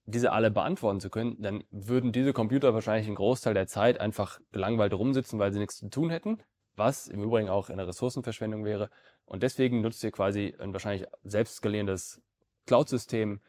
diese 0.07 0.33
alle 0.33 0.51
beantworten 0.51 1.01
zu 1.01 1.11
können, 1.11 1.41
dann 1.43 1.65
würden 1.71 2.13
diese 2.13 2.33
Computer 2.33 2.73
wahrscheinlich 2.75 3.07
einen 3.07 3.17
Großteil 3.17 3.55
der 3.55 3.67
Zeit 3.67 4.01
einfach 4.01 4.41
gelangweilt 4.53 4.95
rumsitzen, 4.95 5.39
weil 5.39 5.53
sie 5.53 5.59
nichts 5.59 5.79
zu 5.79 5.89
tun 5.89 6.11
hätten, 6.11 6.43
was 6.77 7.09
im 7.09 7.23
Übrigen 7.23 7.49
auch 7.49 7.71
eine 7.71 7.87
Ressourcenverschwendung 7.87 8.65
wäre. 8.65 8.89
Und 9.25 9.43
deswegen 9.43 9.81
nutzt 9.81 10.03
ihr 10.05 10.13
quasi 10.13 10.55
ein 10.61 10.73
wahrscheinlich 10.73 11.09
selbst 11.25 11.57
skalierendes 11.57 12.23
Cloud-System, 12.67 13.41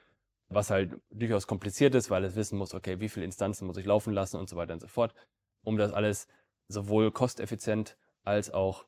was 0.50 0.72
halt 0.72 0.96
durchaus 1.12 1.46
kompliziert 1.46 1.94
ist, 1.94 2.10
weil 2.10 2.24
es 2.24 2.36
wissen 2.36 2.58
muss, 2.58 2.74
okay, 2.74 3.00
wie 3.00 3.10
viele 3.10 3.26
Instanzen 3.26 3.68
muss 3.68 3.78
ich 3.78 3.86
laufen 3.86 4.14
lassen 4.14 4.38
und 4.38 4.50
so 4.50 4.56
weiter 4.56 4.74
und 4.74 4.80
so 4.80 4.88
fort, 4.88 5.14
um 5.64 5.78
das 5.78 5.94
alles 5.94 6.28
sowohl 6.68 7.12
kosteffizient 7.12 7.98
als 8.24 8.50
auch 8.52 8.86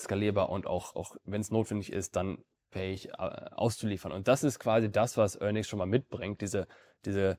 skalierbar 0.00 0.48
und 0.50 0.66
auch, 0.66 0.96
auch 0.96 1.16
wenn 1.24 1.40
es 1.40 1.50
notwendig 1.50 1.92
ist, 1.92 2.16
dann 2.16 2.38
fähig 2.76 3.08
äh, 3.08 3.12
auszuliefern. 3.52 4.12
Und 4.12 4.28
das 4.28 4.44
ist 4.44 4.58
quasi 4.58 4.90
das, 4.90 5.16
was 5.16 5.40
Earnix 5.40 5.68
schon 5.68 5.78
mal 5.78 5.86
mitbringt, 5.86 6.40
diese, 6.42 6.66
diese, 7.04 7.38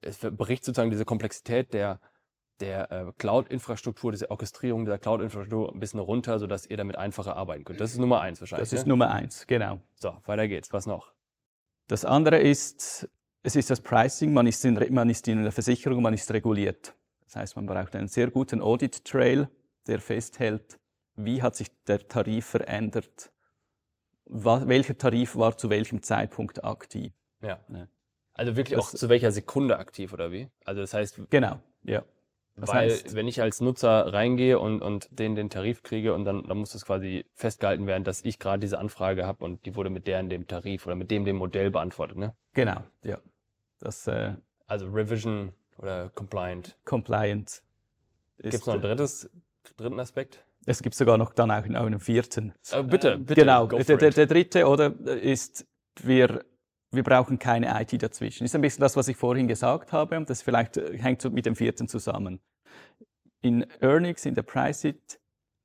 es 0.00 0.18
berichtet 0.18 0.66
sozusagen 0.66 0.90
diese 0.90 1.04
Komplexität 1.04 1.74
der, 1.74 2.00
der 2.60 2.90
äh, 2.92 3.12
Cloud-Infrastruktur, 3.18 4.12
diese 4.12 4.30
Orchestrierung 4.30 4.84
der 4.84 4.98
Cloud-Infrastruktur 4.98 5.74
ein 5.74 5.80
bisschen 5.80 5.98
runter, 5.98 6.38
sodass 6.38 6.66
ihr 6.66 6.76
damit 6.76 6.96
einfacher 6.96 7.36
arbeiten 7.36 7.64
könnt. 7.64 7.80
Das 7.80 7.92
ist 7.92 7.98
Nummer 7.98 8.20
eins 8.20 8.40
wahrscheinlich. 8.40 8.70
Das 8.70 8.78
ist 8.78 8.86
ne? 8.86 8.90
Nummer 8.90 9.10
eins, 9.10 9.46
genau. 9.46 9.80
So, 9.96 10.16
weiter 10.26 10.46
geht's. 10.46 10.72
Was 10.72 10.86
noch? 10.86 11.12
Das 11.88 12.04
andere 12.04 12.38
ist, 12.38 13.08
es 13.42 13.56
ist 13.56 13.70
das 13.70 13.80
Pricing, 13.80 14.32
man 14.32 14.46
ist, 14.46 14.64
in, 14.64 14.78
man 14.94 15.10
ist 15.10 15.26
in 15.26 15.42
der 15.42 15.52
Versicherung, 15.52 16.00
man 16.00 16.14
ist 16.14 16.30
reguliert. 16.30 16.94
Das 17.24 17.34
heißt, 17.34 17.56
man 17.56 17.66
braucht 17.66 17.96
einen 17.96 18.06
sehr 18.06 18.30
guten 18.30 18.60
Audit-Trail, 18.60 19.48
der 19.88 19.98
festhält, 19.98 20.78
wie 21.16 21.42
hat 21.42 21.56
sich 21.56 21.68
der 21.86 22.06
Tarif 22.06 22.46
verändert, 22.46 23.32
welcher 24.30 24.96
Tarif 24.96 25.36
war 25.36 25.56
zu 25.56 25.70
welchem 25.70 26.02
Zeitpunkt 26.02 26.64
aktiv. 26.64 27.12
Ja. 27.42 27.58
ja. 27.68 27.88
Also 28.34 28.56
wirklich 28.56 28.78
das, 28.78 28.94
auch 28.94 28.98
zu 28.98 29.08
welcher 29.08 29.32
Sekunde 29.32 29.78
aktiv 29.78 30.12
oder 30.12 30.32
wie? 30.32 30.48
Also 30.64 30.80
das 30.80 30.94
heißt. 30.94 31.20
Genau, 31.30 31.60
ja. 31.82 32.04
Das 32.56 32.68
weil 32.68 32.90
heißt, 32.90 33.14
wenn 33.14 33.26
ich 33.26 33.40
als 33.40 33.60
Nutzer 33.60 34.12
reingehe 34.12 34.58
und, 34.58 34.82
und 34.82 35.08
den 35.18 35.34
den 35.34 35.50
Tarif 35.50 35.82
kriege 35.82 36.14
und 36.14 36.24
dann, 36.24 36.46
dann 36.46 36.58
muss 36.58 36.72
das 36.72 36.84
quasi 36.84 37.24
festgehalten 37.34 37.86
werden, 37.86 38.04
dass 38.04 38.22
ich 38.24 38.38
gerade 38.38 38.60
diese 38.60 38.78
Anfrage 38.78 39.26
habe 39.26 39.44
und 39.44 39.64
die 39.64 39.76
wurde 39.76 39.88
mit 39.88 40.06
der 40.06 40.20
in 40.20 40.28
dem 40.28 40.46
Tarif 40.46 40.86
oder 40.86 40.94
mit 40.94 41.10
dem 41.10 41.24
dem 41.24 41.36
Modell 41.36 41.70
beantwortet, 41.70 42.18
ne? 42.18 42.34
Genau, 42.52 42.82
ja. 43.02 43.18
Das, 43.78 44.06
äh, 44.06 44.34
also 44.66 44.88
Revision 44.88 45.52
oder 45.78 46.10
Compliant. 46.10 46.76
Compliant. 46.84 47.62
Gibt 48.38 48.54
es 48.54 48.66
noch 48.66 48.74
ein 48.74 48.82
drittes, 48.82 49.30
dritten 49.80 50.00
Aspekt? 50.00 50.44
Es 50.66 50.82
gibt 50.82 50.94
sogar 50.94 51.16
noch 51.18 51.32
dann 51.32 51.50
auch 51.50 51.64
einen 51.64 52.00
vierten. 52.00 52.52
Oh, 52.72 52.82
bitte, 52.82 53.18
bitte. 53.18 53.40
Genau. 53.40 53.66
Der, 53.66 53.96
der, 53.96 54.10
der, 54.10 54.26
dritte 54.26 54.66
oder 54.66 54.94
ist, 55.06 55.66
wir, 56.02 56.44
wir 56.90 57.02
brauchen 57.02 57.38
keine 57.38 57.80
IT 57.80 58.02
dazwischen. 58.02 58.44
Ist 58.44 58.54
ein 58.54 58.60
bisschen 58.60 58.82
das, 58.82 58.96
was 58.96 59.08
ich 59.08 59.16
vorhin 59.16 59.48
gesagt 59.48 59.92
habe. 59.92 60.16
Und 60.16 60.28
das 60.28 60.42
vielleicht 60.42 60.76
äh, 60.76 60.98
hängt 60.98 61.24
mit 61.32 61.46
dem 61.46 61.56
vierten 61.56 61.88
zusammen. 61.88 62.40
In 63.40 63.66
Earnix, 63.80 64.26
in 64.26 64.34
der 64.34 64.42
Priceit 64.42 65.18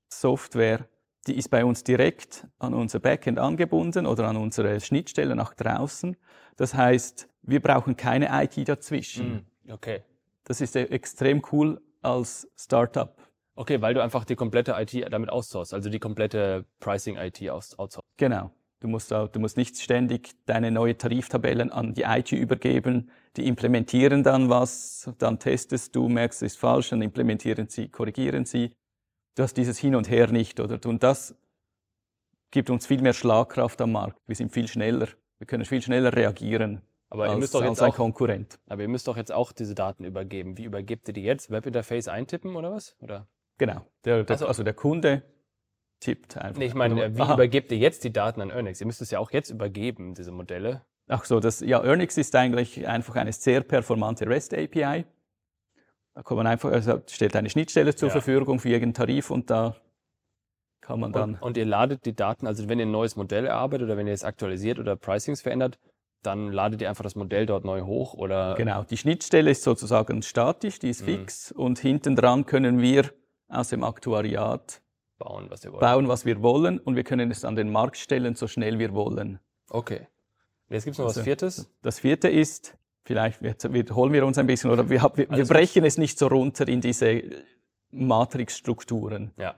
Software, 0.09 0.87
die 1.27 1.37
ist 1.37 1.49
bei 1.49 1.65
uns 1.65 1.83
direkt 1.83 2.47
an 2.59 2.73
unser 2.73 2.99
Backend 2.99 3.39
angebunden 3.39 4.05
oder 4.05 4.27
an 4.27 4.37
unsere 4.37 4.79
Schnittstelle 4.79 5.35
nach 5.35 5.53
draußen. 5.53 6.15
Das 6.55 6.73
heißt, 6.73 7.27
wir 7.41 7.61
brauchen 7.61 7.97
keine 7.97 8.29
IT 8.43 8.67
dazwischen. 8.67 9.45
Mm, 9.65 9.71
okay. 9.71 10.03
Das 10.45 10.61
ist 10.61 10.75
e-, 10.75 10.83
extrem 10.83 11.41
cool 11.51 11.81
als 12.01 12.47
Startup. 12.55 13.15
Okay, 13.55 13.81
weil 13.81 13.93
du 13.93 14.03
einfach 14.03 14.25
die 14.25 14.35
komplette 14.35 14.75
IT 14.77 15.11
damit 15.11 15.29
outsourcest, 15.29 15.73
also 15.73 15.89
die 15.89 15.99
komplette 15.99 16.65
Pricing-IT 16.79 17.49
outsourcest. 17.49 18.03
Genau. 18.17 18.51
Du 18.81 18.89
musst, 18.89 19.11
auch, 19.13 19.29
du 19.29 19.39
musst 19.39 19.55
nicht 19.57 19.77
ständig 19.79 20.33
deine 20.45 20.69
neue 20.69 20.97
Tariftabellen 20.97 21.71
an 21.71 21.93
die 21.93 22.03
IT 22.03 22.33
übergeben. 22.33 23.09
Die 23.37 23.47
implementieren 23.47 24.21
dann 24.21 24.49
was, 24.49 25.09
dann 25.17 25.39
testest 25.39 25.95
du, 25.95 26.09
merkst, 26.09 26.43
es 26.43 26.53
ist 26.53 26.59
falsch, 26.59 26.89
dann 26.89 27.01
implementieren 27.01 27.67
sie, 27.67 27.87
korrigieren 27.87 28.45
sie. 28.45 28.75
Du 29.35 29.43
hast 29.43 29.55
dieses 29.55 29.79
Hin 29.79 29.95
und 29.95 30.09
Her 30.09 30.27
nicht, 30.27 30.59
oder? 30.59 30.77
Und 30.87 31.03
das 31.03 31.35
gibt 32.51 32.69
uns 32.69 32.85
viel 32.85 33.01
mehr 33.01 33.13
Schlagkraft 33.13 33.81
am 33.81 33.93
Markt. 33.93 34.17
Wir 34.27 34.35
sind 34.35 34.51
viel 34.51 34.67
schneller. 34.67 35.07
Wir 35.39 35.47
können 35.47 35.65
viel 35.65 35.81
schneller 35.81 36.13
reagieren. 36.15 36.81
Aber 37.09 37.23
als, 37.23 37.33
ihr 37.33 37.39
müsst 37.39 37.55
doch 37.55 37.63
jetzt 37.63 37.81
auch, 37.81 37.95
Konkurrent. 37.95 38.59
Aber 38.67 38.81
ihr 38.81 38.87
müsst 38.87 39.07
doch 39.07 39.17
jetzt 39.17 39.31
auch 39.31 39.51
diese 39.51 39.75
Daten 39.75 40.03
übergeben. 40.03 40.57
Wie 40.57 40.63
übergebt 40.63 41.07
ihr 41.07 41.13
die 41.13 41.23
jetzt? 41.23 41.49
Webinterface 41.49 42.07
eintippen 42.07 42.55
oder 42.55 42.71
was? 42.71 42.95
Oder? 42.99 43.27
Genau. 43.57 43.85
Der, 44.03 44.23
der, 44.23 44.33
also, 44.33 44.47
also, 44.47 44.63
der 44.63 44.73
Kunde 44.73 45.23
tippt 45.99 46.37
einfach. 46.37 46.59
Nee, 46.59 46.65
ich 46.65 46.73
meine, 46.73 47.15
wie 47.15 47.21
Aha. 47.21 47.33
übergebt 47.33 47.71
ihr 47.71 47.77
jetzt 47.77 48.03
die 48.03 48.11
Daten 48.11 48.41
an 48.41 48.49
Earnix? 48.49 48.81
Ihr 48.81 48.87
müsst 48.87 49.01
es 49.01 49.11
ja 49.11 49.19
auch 49.19 49.31
jetzt 49.31 49.49
übergeben, 49.49 50.13
diese 50.13 50.31
Modelle. 50.31 50.81
Ach 51.07 51.23
so, 51.25 51.39
das, 51.39 51.61
ja, 51.61 51.83
Earnix 51.83 52.17
ist 52.17 52.35
eigentlich 52.35 52.87
einfach 52.87 53.15
eine 53.15 53.31
sehr 53.31 53.61
performante 53.61 54.27
REST 54.27 54.53
API. 54.55 55.05
Da 56.15 56.23
kann 56.23 56.37
man 56.37 56.47
einfach, 56.47 56.71
also 56.71 57.01
stellt 57.09 57.35
eine 57.35 57.49
Schnittstelle 57.49 57.95
zur 57.95 58.07
ja. 58.09 58.13
Verfügung 58.13 58.59
für 58.59 58.69
jeden 58.69 58.93
Tarif 58.93 59.29
und 59.29 59.49
da 59.49 59.75
kann 60.81 60.99
man 60.99 61.11
dann. 61.11 61.35
Und, 61.35 61.41
und, 61.41 61.57
ihr 61.57 61.65
ladet 61.65 62.05
die 62.05 62.15
Daten, 62.15 62.47
also 62.47 62.69
wenn 62.69 62.79
ihr 62.79 62.85
ein 62.85 62.91
neues 62.91 63.15
Modell 63.15 63.45
erarbeitet 63.45 63.85
oder 63.87 63.97
wenn 63.97 64.07
ihr 64.07 64.13
es 64.13 64.23
aktualisiert 64.23 64.79
oder 64.79 64.95
Pricings 64.95 65.41
verändert, 65.41 65.77
dann 66.23 66.51
ladet 66.51 66.81
ihr 66.81 66.89
einfach 66.89 67.03
das 67.03 67.15
Modell 67.15 67.45
dort 67.45 67.65
neu 67.65 67.81
hoch 67.81 68.13
oder? 68.13 68.55
Genau, 68.55 68.83
die 68.83 68.97
Schnittstelle 68.97 69.51
ist 69.51 69.63
sozusagen 69.63 70.21
statisch, 70.21 70.79
die 70.79 70.89
ist 70.89 71.01
mhm. 71.01 71.05
fix 71.05 71.51
und 71.51 71.79
hinten 71.79 72.15
dran 72.15 72.45
können 72.45 72.81
wir 72.81 73.11
aus 73.47 73.69
dem 73.69 73.83
Aktuariat 73.83 74.81
bauen, 75.17 75.47
was 75.49 75.63
wir 75.63 75.71
wollen. 75.71 75.81
Bauen, 75.81 76.07
was 76.07 76.25
wir 76.25 76.41
wollen 76.41 76.79
und 76.79 76.95
wir 76.95 77.03
können 77.03 77.31
es 77.31 77.45
an 77.45 77.55
den 77.55 77.71
Markt 77.71 77.97
stellen, 77.97 78.35
so 78.35 78.47
schnell 78.47 78.79
wir 78.79 78.93
wollen. 78.93 79.39
Okay. 79.69 80.07
Jetzt 80.69 80.85
gibt 80.85 80.95
es 80.95 80.97
noch 80.99 81.07
also, 81.07 81.19
was 81.19 81.25
Viertes. 81.25 81.71
Das 81.81 81.99
Vierte 81.99 82.27
ist, 82.27 82.77
vielleicht 83.03 83.41
wiederholen 83.41 84.13
wir 84.13 84.25
uns 84.25 84.37
ein 84.37 84.47
bisschen, 84.47 84.71
oder 84.71 84.89
wir, 84.89 85.01
wir, 85.15 85.29
wir 85.29 85.45
brechen 85.45 85.85
es 85.85 85.97
nicht 85.97 86.17
so 86.17 86.27
runter 86.27 86.67
in 86.67 86.81
diese 86.81 87.23
Matrixstrukturen. 87.91 89.31
Ja. 89.37 89.55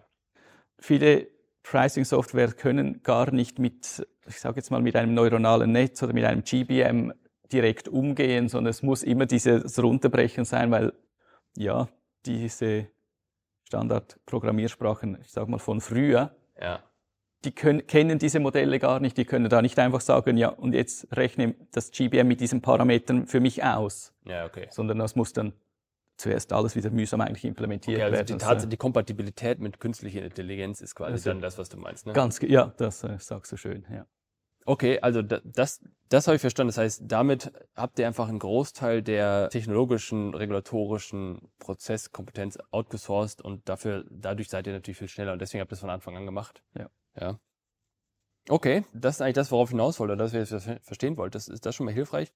Viele 0.79 1.27
Pricing-Software 1.63 2.53
können 2.53 3.01
gar 3.03 3.31
nicht 3.31 3.59
mit, 3.59 4.07
ich 4.27 4.39
sage 4.39 4.57
jetzt 4.57 4.69
mal, 4.69 4.81
mit 4.81 4.95
einem 4.95 5.13
neuronalen 5.13 5.71
Netz 5.71 6.01
oder 6.03 6.13
mit 6.13 6.23
einem 6.23 6.43
GBM 6.43 7.13
direkt 7.51 7.87
umgehen, 7.87 8.49
sondern 8.49 8.71
es 8.71 8.83
muss 8.83 9.03
immer 9.03 9.25
dieses 9.25 9.81
Runterbrechen 9.81 10.45
sein, 10.45 10.71
weil 10.71 10.93
ja, 11.55 11.87
diese 12.25 12.87
Standard-Programmiersprachen, 13.67 15.17
ich 15.21 15.31
sage 15.31 15.51
mal 15.51 15.59
von 15.59 15.81
früher, 15.81 16.35
ja. 16.59 16.79
die 17.43 17.51
können, 17.51 17.85
kennen 17.85 18.17
diese 18.17 18.39
Modelle 18.39 18.79
gar 18.79 18.99
nicht. 18.99 19.17
Die 19.17 19.25
können 19.25 19.49
da 19.49 19.61
nicht 19.61 19.77
einfach 19.77 20.01
sagen, 20.01 20.37
ja, 20.37 20.49
und 20.49 20.73
jetzt 20.73 21.07
rechne 21.15 21.55
das 21.71 21.91
GBM 21.91 22.27
mit 22.27 22.39
diesen 22.39 22.61
Parametern 22.61 23.27
für 23.27 23.39
mich 23.39 23.63
aus. 23.63 24.13
Ja, 24.25 24.45
okay. 24.45 24.67
Sondern 24.71 24.99
das 24.99 25.15
muss 25.15 25.33
dann 25.33 25.53
zuerst 26.15 26.51
alles 26.53 26.75
wieder 26.75 26.89
mühsam 26.89 27.21
eigentlich 27.21 27.43
implementiert 27.43 27.97
okay, 27.97 28.03
also 28.03 28.15
werden. 28.15 28.27
Die, 28.27 28.37
Tatsache, 28.37 28.67
die 28.69 28.77
Kompatibilität 28.77 29.59
mit 29.59 29.79
künstlicher 29.79 30.23
Intelligenz 30.23 30.81
ist 30.81 30.95
quasi 30.95 31.11
also, 31.11 31.29
dann 31.29 31.41
das, 31.41 31.57
was 31.57 31.69
du 31.69 31.77
meinst. 31.77 32.07
Ne? 32.07 32.13
Ganz, 32.13 32.39
ja, 32.41 32.73
das 32.77 33.03
äh, 33.03 33.17
sagst 33.19 33.51
du 33.51 33.57
schön, 33.57 33.85
ja. 33.91 34.07
Okay, 34.69 34.99
also 34.99 35.21
das, 35.21 35.81
das 36.09 36.27
habe 36.27 36.35
ich 36.35 36.41
verstanden. 36.41 36.67
Das 36.67 36.77
heißt, 36.77 37.03
damit 37.05 37.53
habt 37.73 37.97
ihr 37.99 38.05
einfach 38.05 38.27
einen 38.27 38.39
Großteil 38.39 39.01
der 39.01 39.47
technologischen, 39.49 40.33
regulatorischen 40.33 41.39
Prozesskompetenz 41.59 42.59
outgesourced 42.71 43.41
und 43.41 43.69
dafür, 43.69 44.03
dadurch 44.09 44.49
seid 44.49 44.67
ihr 44.67 44.73
natürlich 44.73 44.97
viel 44.97 45.07
schneller 45.07 45.31
und 45.31 45.39
deswegen 45.39 45.61
habt 45.61 45.71
ihr 45.71 45.75
es 45.75 45.79
von 45.79 45.89
Anfang 45.89 46.17
an 46.17 46.25
gemacht. 46.25 46.61
Ja. 46.77 46.89
ja. 47.17 47.39
Okay, 48.49 48.83
das 48.93 49.15
ist 49.15 49.21
eigentlich 49.21 49.35
das, 49.35 49.53
worauf 49.53 49.69
ich 49.69 49.71
hinaus 49.71 50.01
wollte, 50.01 50.17
dass 50.17 50.33
wir 50.33 50.43
das 50.43 50.69
verstehen 50.81 51.15
wollten. 51.15 51.31
Das 51.31 51.47
ist 51.47 51.65
das 51.65 51.73
schon 51.73 51.85
mal 51.85 51.93
hilfreich. 51.93 52.33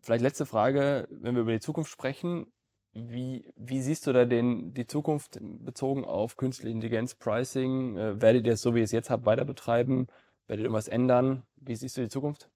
Vielleicht 0.00 0.22
letzte 0.22 0.46
Frage, 0.46 1.06
wenn 1.10 1.34
wir 1.34 1.42
über 1.42 1.52
die 1.52 1.60
Zukunft 1.60 1.90
sprechen. 1.90 2.46
Wie, 2.94 3.52
wie 3.56 3.82
siehst 3.82 4.06
du 4.06 4.14
da 4.14 4.24
den, 4.24 4.72
die 4.72 4.86
Zukunft 4.86 5.38
bezogen 5.42 6.06
auf 6.06 6.38
künstliche 6.38 6.72
Intelligenz, 6.72 7.14
Pricing? 7.14 7.98
Äh, 7.98 8.22
werdet 8.22 8.46
ihr 8.46 8.54
es 8.54 8.62
so, 8.62 8.74
wie 8.74 8.78
ihr 8.78 8.84
es 8.84 8.92
jetzt 8.92 9.10
habt, 9.10 9.26
weiter 9.26 9.44
betreiben? 9.44 10.06
Werdet 10.46 10.62
ihr 10.62 10.64
irgendwas 10.64 10.88
ändern? 10.88 11.42
Wie 11.68 11.76
siehst 11.76 11.98
du 11.98 12.00
die 12.00 12.08
Zukunft? 12.08 12.48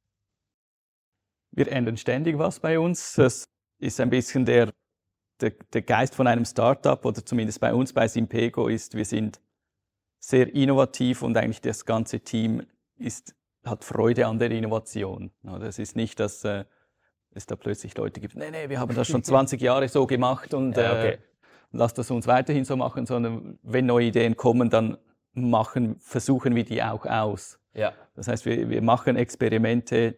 Wir 1.50 1.70
ändern 1.70 1.98
ständig 1.98 2.38
was 2.38 2.60
bei 2.60 2.78
uns. 2.78 3.12
Das 3.12 3.44
ist 3.78 4.00
ein 4.00 4.08
bisschen 4.08 4.46
der, 4.46 4.72
der, 5.42 5.50
der 5.50 5.82
Geist 5.82 6.14
von 6.14 6.26
einem 6.26 6.46
Startup 6.46 7.04
oder 7.04 7.22
zumindest 7.22 7.60
bei 7.60 7.74
uns 7.74 7.92
bei 7.92 8.08
Simpego 8.08 8.68
ist, 8.68 8.94
wir 8.94 9.04
sind 9.04 9.38
sehr 10.18 10.54
innovativ 10.54 11.20
und 11.20 11.36
eigentlich 11.36 11.60
das 11.60 11.84
ganze 11.84 12.20
Team 12.20 12.66
ist, 12.96 13.34
hat 13.66 13.84
Freude 13.84 14.26
an 14.26 14.38
der 14.38 14.50
Innovation. 14.50 15.30
Es 15.60 15.78
ist 15.78 15.94
nicht, 15.94 16.18
dass 16.18 16.42
äh, 16.44 16.64
es 17.32 17.44
da 17.44 17.54
plötzlich 17.54 17.94
Leute 17.98 18.18
gibt, 18.18 18.34
nee, 18.34 18.50
nee, 18.50 18.70
wir 18.70 18.80
haben 18.80 18.94
das 18.94 19.08
schon 19.08 19.22
20 19.24 19.60
Jahre 19.60 19.88
so 19.88 20.06
gemacht 20.06 20.54
und 20.54 20.74
ja, 20.78 20.92
okay. 20.92 21.10
äh, 21.10 21.18
lasst 21.72 21.98
das 21.98 22.10
uns 22.10 22.26
weiterhin 22.26 22.64
so 22.64 22.76
machen, 22.76 23.04
sondern 23.04 23.58
wenn 23.62 23.84
neue 23.84 24.06
Ideen 24.06 24.38
kommen, 24.38 24.70
dann 24.70 24.96
machen, 25.34 25.96
versuchen 26.00 26.54
wir 26.54 26.64
die 26.64 26.82
auch 26.82 27.04
aus. 27.04 27.58
Ja. 27.74 27.92
Das 28.14 28.28
heißt, 28.28 28.44
wir, 28.44 28.68
wir 28.68 28.82
machen 28.82 29.16
Experimente 29.16 30.16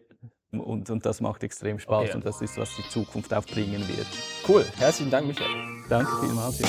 und, 0.51 0.89
und 0.89 1.05
das 1.05 1.21
macht 1.21 1.43
extrem 1.43 1.79
Spaß 1.79 2.09
okay. 2.09 2.15
und 2.15 2.25
das 2.25 2.41
ist, 2.41 2.57
was 2.57 2.75
die 2.75 2.87
Zukunft 2.89 3.33
auch 3.33 3.45
bringen 3.45 3.87
wird. 3.87 4.07
Cool. 4.47 4.65
Herzlichen 4.77 5.11
Dank, 5.11 5.27
Michael. 5.27 5.49
Danke 5.89 6.11
vielmals. 6.19 6.59
Ja. 6.59 6.67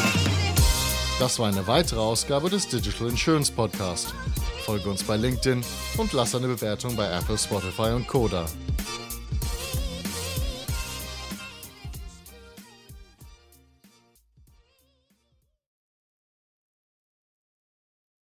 Das 1.18 1.38
war 1.38 1.48
eine 1.48 1.66
weitere 1.66 2.00
Ausgabe 2.00 2.50
des 2.50 2.68
Digital 2.68 3.08
Insurance 3.08 3.50
Podcast. 3.50 4.14
Folge 4.64 4.90
uns 4.90 5.04
bei 5.04 5.16
LinkedIn 5.16 5.64
und 5.96 6.12
lass 6.12 6.34
eine 6.34 6.48
Bewertung 6.48 6.96
bei 6.96 7.06
Apple, 7.10 7.38
Spotify 7.38 7.92
und 7.94 8.06
Koda. 8.06 8.46